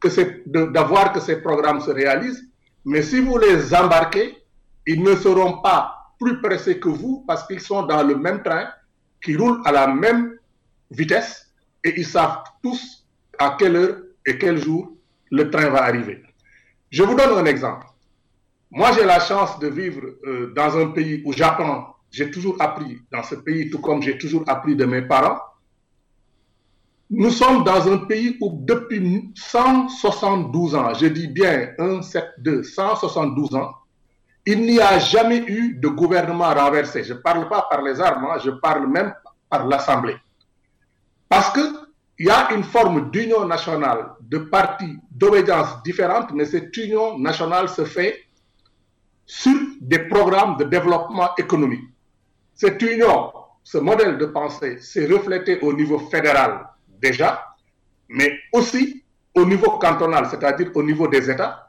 [0.00, 2.44] que d'avoir que ces programmes se réalisent,
[2.84, 4.38] Mais si vous les embarquez,
[4.86, 8.68] ils ne seront pas plus pressés que vous parce qu'ils sont dans le même train,
[9.22, 10.38] qui roule à la même
[10.90, 11.52] vitesse
[11.84, 13.06] et ils savent tous
[13.38, 13.96] à quelle heure
[14.26, 14.96] et quel jour
[15.30, 16.22] le train va arriver.
[16.90, 17.86] Je vous donne un exemple.
[18.70, 21.96] Moi, j'ai la chance de vivre euh, dans un pays où j'apprends.
[22.10, 25.38] J'ai toujours appris dans ce pays, tout comme j'ai toujours appris de mes parents.
[27.10, 32.62] Nous sommes dans un pays où depuis 172 ans, je dis bien 1, 7, 2,
[32.62, 33.72] 172 ans,
[34.44, 37.04] il n'y a jamais eu de gouvernement renversé.
[37.04, 39.14] Je ne parle pas par les armes, hein, je parle même
[39.48, 40.16] par l'Assemblée.
[41.30, 47.18] Parce qu'il y a une forme d'union nationale, de partis d'obédience différentes, mais cette union
[47.18, 48.18] nationale se fait
[49.24, 51.88] sur des programmes de développement économique.
[52.54, 53.32] Cette union,
[53.64, 56.66] ce modèle de pensée s'est reflété au niveau fédéral
[57.00, 57.44] déjà,
[58.08, 61.68] mais aussi au niveau cantonal, c'est-à-dire au niveau des États,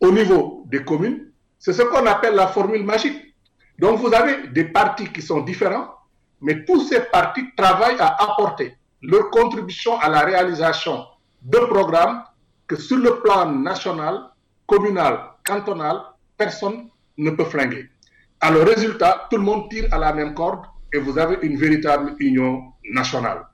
[0.00, 1.30] au niveau des communes.
[1.58, 3.34] C'est ce qu'on appelle la formule magique.
[3.78, 5.88] Donc vous avez des partis qui sont différents,
[6.40, 11.04] mais tous ces partis travaillent à apporter leur contribution à la réalisation
[11.42, 12.22] de programmes
[12.66, 14.30] que sur le plan national,
[14.66, 16.00] communal, cantonal,
[16.36, 16.88] personne
[17.18, 17.90] ne peut flinguer.
[18.40, 22.14] Alors, résultat, tout le monde tire à la même corde et vous avez une véritable
[22.18, 23.46] union nationale.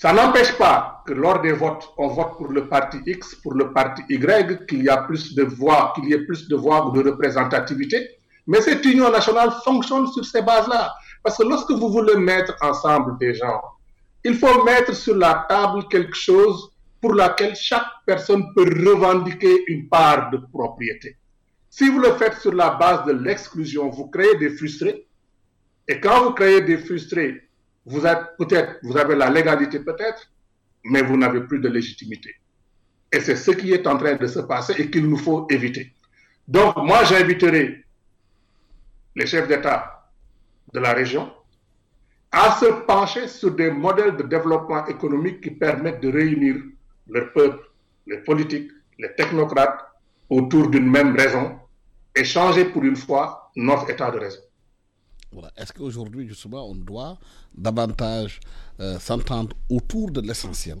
[0.00, 3.72] Ça n'empêche pas que lors des votes, on vote pour le parti X, pour le
[3.72, 6.92] parti Y, qu'il y a plus de voix, qu'il y ait plus de voix ou
[6.92, 8.08] de représentativité.
[8.46, 10.94] Mais cette union nationale fonctionne sur ces bases-là.
[11.24, 13.60] Parce que lorsque vous voulez mettre ensemble des gens,
[14.22, 16.70] il faut mettre sur la table quelque chose
[17.00, 21.16] pour laquelle chaque personne peut revendiquer une part de propriété.
[21.70, 25.08] Si vous le faites sur la base de l'exclusion, vous créez des frustrés.
[25.88, 27.47] Et quand vous créez des frustrés,
[27.88, 30.30] vous êtes peut-être, vous avez la légalité peut-être,
[30.84, 32.34] mais vous n'avez plus de légitimité.
[33.10, 35.92] Et c'est ce qui est en train de se passer et qu'il nous faut éviter.
[36.46, 37.84] Donc, moi, j'inviterai
[39.16, 40.10] les chefs d'État
[40.72, 41.32] de la région
[42.30, 46.56] à se pencher sur des modèles de développement économique qui permettent de réunir
[47.08, 47.64] le peuple,
[48.06, 49.80] les politiques, les technocrates
[50.28, 51.58] autour d'une même raison
[52.14, 54.40] et changer pour une fois notre état de raison.
[55.56, 57.18] Est-ce qu'aujourd'hui, justement, on doit
[57.56, 58.40] davantage
[58.80, 60.78] euh, s'entendre autour de l'essentiel,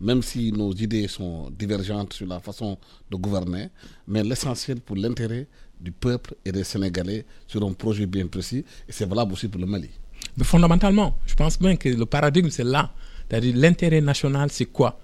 [0.00, 2.78] même si nos idées sont divergentes sur la façon
[3.10, 3.68] de gouverner,
[4.06, 5.46] mais l'essentiel pour l'intérêt
[5.80, 9.60] du peuple et des Sénégalais sur un projet bien précis, et c'est valable aussi pour
[9.60, 9.90] le Mali
[10.36, 12.92] Mais fondamentalement, je pense bien que le paradigme, c'est là.
[13.28, 14.98] C'est-à-dire l'intérêt national, c'est quoi?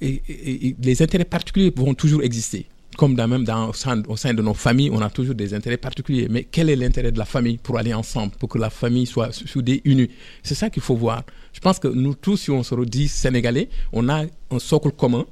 [0.00, 2.66] Et, les intérêts particuliers vont toujours exister.
[2.96, 6.28] Comme dans, même dans, au, sein, de nos familles, on a toujours des intérêts particuliers.
[6.30, 9.32] Mais quel est l'intérêt de la famille pour aller ensemble, pour que la famille soit
[9.32, 10.10] soudée, unie?
[10.42, 11.24] C'est ça qu'il faut voir.
[11.52, 15.24] Je pense que nous tous, si on se redit sénégalais, on a un socle commun.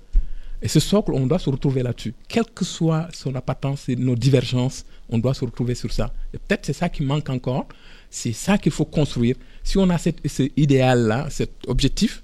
[0.60, 2.14] Et ce socle, on doit se retrouver là-dessus.
[2.28, 6.12] Quelle que soit son appartenance et nos divergences, on doit se retrouver sur ça.
[6.32, 7.66] Et peut-être c'est ça qui manque encore.
[8.10, 9.36] C'est ça qu'il faut construire.
[9.64, 10.20] Si on a cet
[10.56, 12.22] idéal-là, cet objectif,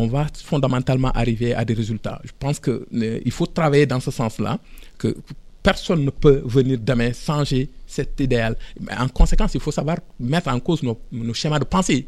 [0.00, 2.20] on va fondamentalement arriver à des résultats.
[2.24, 4.58] Je pense qu'il euh, faut travailler dans ce sens-là,
[4.98, 5.16] que
[5.62, 8.56] personne ne peut venir demain changer cet idéal.
[8.98, 10.98] En conséquence, il faut savoir mettre en cause nos,
[11.34, 12.06] schémas de pensée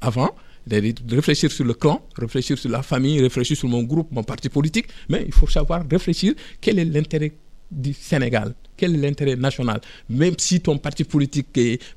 [0.00, 0.30] avant
[0.66, 4.48] de réfléchir sur le clan, réfléchir sur la famille, réfléchir sur mon groupe, mon parti
[4.48, 7.32] politique, mais il faut savoir réfléchir quel est l'intérêt
[7.70, 9.80] du Sénégal Quel est l'intérêt national?
[10.08, 11.48] Même si ton parti politique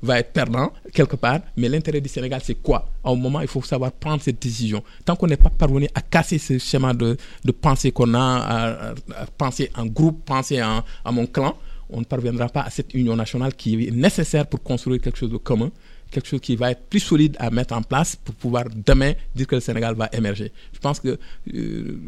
[0.01, 2.89] va être perdant quelque part, mais l'intérêt du Sénégal, c'est quoi?
[3.03, 4.83] À un moment, il faut savoir prendre cette décision.
[5.05, 7.17] Tant qu'on n'est pas parvenu à casser ce schéma de,
[7.61, 11.57] pensée qu'on a, à, penser en groupe, penser en, à mon clan,
[11.89, 15.31] on ne parviendra pas à cette union nationale qui est nécessaire pour construire quelque chose
[15.31, 15.71] de commun
[16.13, 19.47] quelque chose qui va être plus solide à mettre en place pour pouvoir demain dire
[19.47, 20.51] que le Sénégal va émerger.
[20.71, 21.17] Je pense que
[21.53, 21.99] euh,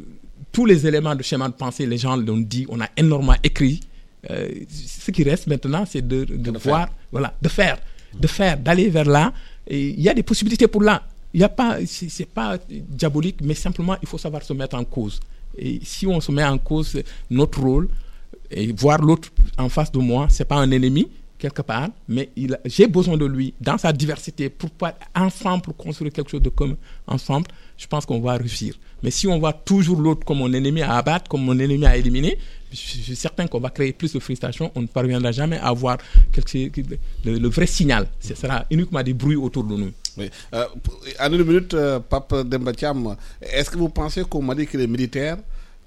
[0.55, 3.81] tous les éléments de schéma de pensée, les gens l'ont dit, on a énormément écrit.
[4.29, 6.25] Euh, ce qui reste maintenant, c'est de,
[6.57, 7.77] voir, voilà, de faire,
[8.17, 9.33] de faire, d'aller vers là.
[9.67, 11.03] Et il y a des possibilités pour là.
[11.33, 14.85] Il y a pas, c'est pas diabolique, mais simplement il faut savoir se mettre en
[14.85, 15.19] cause.
[15.57, 17.89] Et si on se met en cause notre rôle
[18.49, 19.27] et voir l'autre
[19.57, 22.29] en face de moi, c'est pas un ennemi, quelque part, mais
[22.63, 26.49] j'ai besoin de lui dans sa diversité pour pouvoir ensemble pour construire quelque chose de
[26.49, 26.77] commun
[27.07, 27.47] ensemble.
[27.77, 28.75] Je pense qu'on va réussir.
[29.05, 31.95] Mais si on voit toujours l'autre comme mon ennemi à abattre, comme mon ennemi à
[31.95, 32.39] éliminer,
[32.71, 34.71] je suis certain qu'on va créer plus de frustration.
[34.73, 35.97] On ne parviendra jamais à avoir
[36.31, 36.57] quelque,
[37.23, 38.07] le, le, vrai signal.
[38.19, 39.91] Ce sera uniquement des bruits autour de nous.
[40.19, 40.65] Euh,
[41.19, 44.87] en une minute, euh, Pape Dembatiam, est-ce que vous pensez qu'on m'a dit que les
[44.87, 45.37] militaires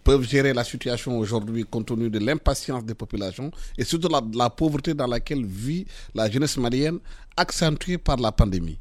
[0.05, 4.49] peuvent gérer la situation aujourd'hui compte tenu de l'impatience des populations et surtout de la,
[4.49, 7.01] pauvreté dans laquelle vit la jeunesse malienne,
[7.37, 8.79] accentuée par la pandémie?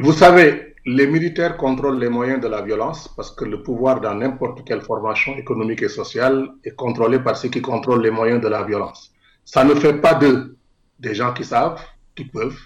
[0.00, 4.14] Vous savez, les militaires contrôlent les moyens de la violence parce que le pouvoir dans
[4.14, 8.48] n'importe quelle formation économique et sociale est contrôlé par ceux qui contrôlent les moyens de
[8.48, 9.12] la violence.
[9.44, 10.56] Ça ne fait pas d'eux
[10.98, 11.80] des gens qui savent,
[12.14, 12.58] qui peuvent,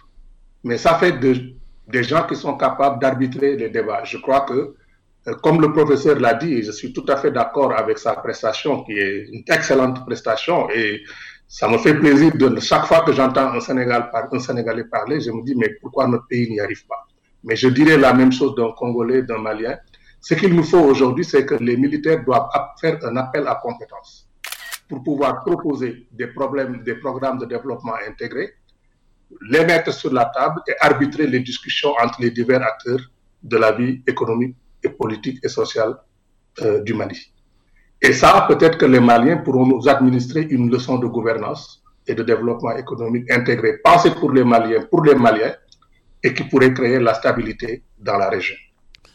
[0.65, 1.55] mais ça fait de,
[1.89, 4.05] des gens qui sont capables d'arbitrer les débats.
[4.05, 4.75] Je crois que,
[5.27, 8.85] euh, comme le professeur l'a dit, je suis tout à fait d'accord avec sa prestation,
[8.85, 11.03] qui est une excellente prestation, et
[11.53, 15.30] ça me fait plaisir de chaque fois que j'entends un, Sénégal, un Sénégalais parler, je
[15.30, 17.07] me dis, mais pourquoi notre pays n'y arrive pas?
[17.44, 19.76] Mais je dirais la même chose d'un Congolais, d'un Malien.
[20.18, 22.48] Ce qu'il nous faut aujourd'hui, c'est que les militaires doivent
[22.80, 24.26] faire un appel à compétences
[24.88, 28.55] pour pouvoir proposer des problèmes, des programmes de développement intégrés,
[29.50, 33.11] les mettre sur la table et arbitrer les discussions entre les divers acteurs
[33.42, 35.98] de la vie économique et politique et sociale
[36.62, 37.32] euh, du Mali.
[38.05, 42.24] Et ça, peut-être que les Maliens pourront nous administrer une leçon de gouvernance et de
[42.24, 45.55] développement économique intégré, pensé pour les Maliens, pour les Maliens,
[46.22, 48.57] et qui pourrait créer la stabilité dans la région.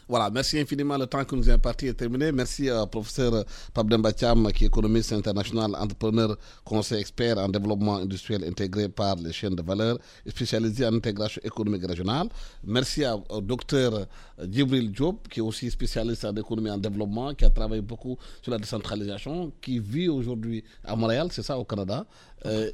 [0.08, 0.96] Voilà, merci infiniment.
[0.96, 2.32] Le temps que nous est imparti est terminé.
[2.32, 3.44] Merci au professeur
[3.74, 6.34] Pabdem Bacham, qui est économiste international, entrepreneur,
[6.64, 11.86] conseil expert en développement industriel intégré par les chaînes de valeur spécialisé en intégration économique
[11.86, 12.28] régionale.
[12.64, 14.06] Merci au docteur
[14.42, 18.50] Djibril Diop, qui est aussi spécialiste en économie en développement, qui a travaillé beaucoup sur
[18.50, 22.06] la décentralisation, qui vit aujourd'hui à Montréal, c'est ça, au Canada.
[22.46, 22.70] Euh,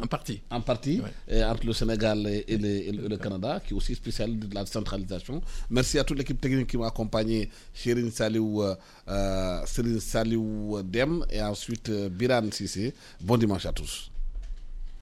[0.00, 0.42] en partie.
[0.50, 5.40] En partie, entre le Sénégal et, le, Canada, qui est aussi spécialiste de la centralisation.
[5.70, 8.74] Merci à toute l'équipe technique qui m'a accompagné, Chérine Saliou, euh,
[9.08, 9.64] euh
[10.00, 12.92] Saliou Dem et ensuite euh, Biran Sissé.
[13.20, 14.10] Bon dimanche à tous.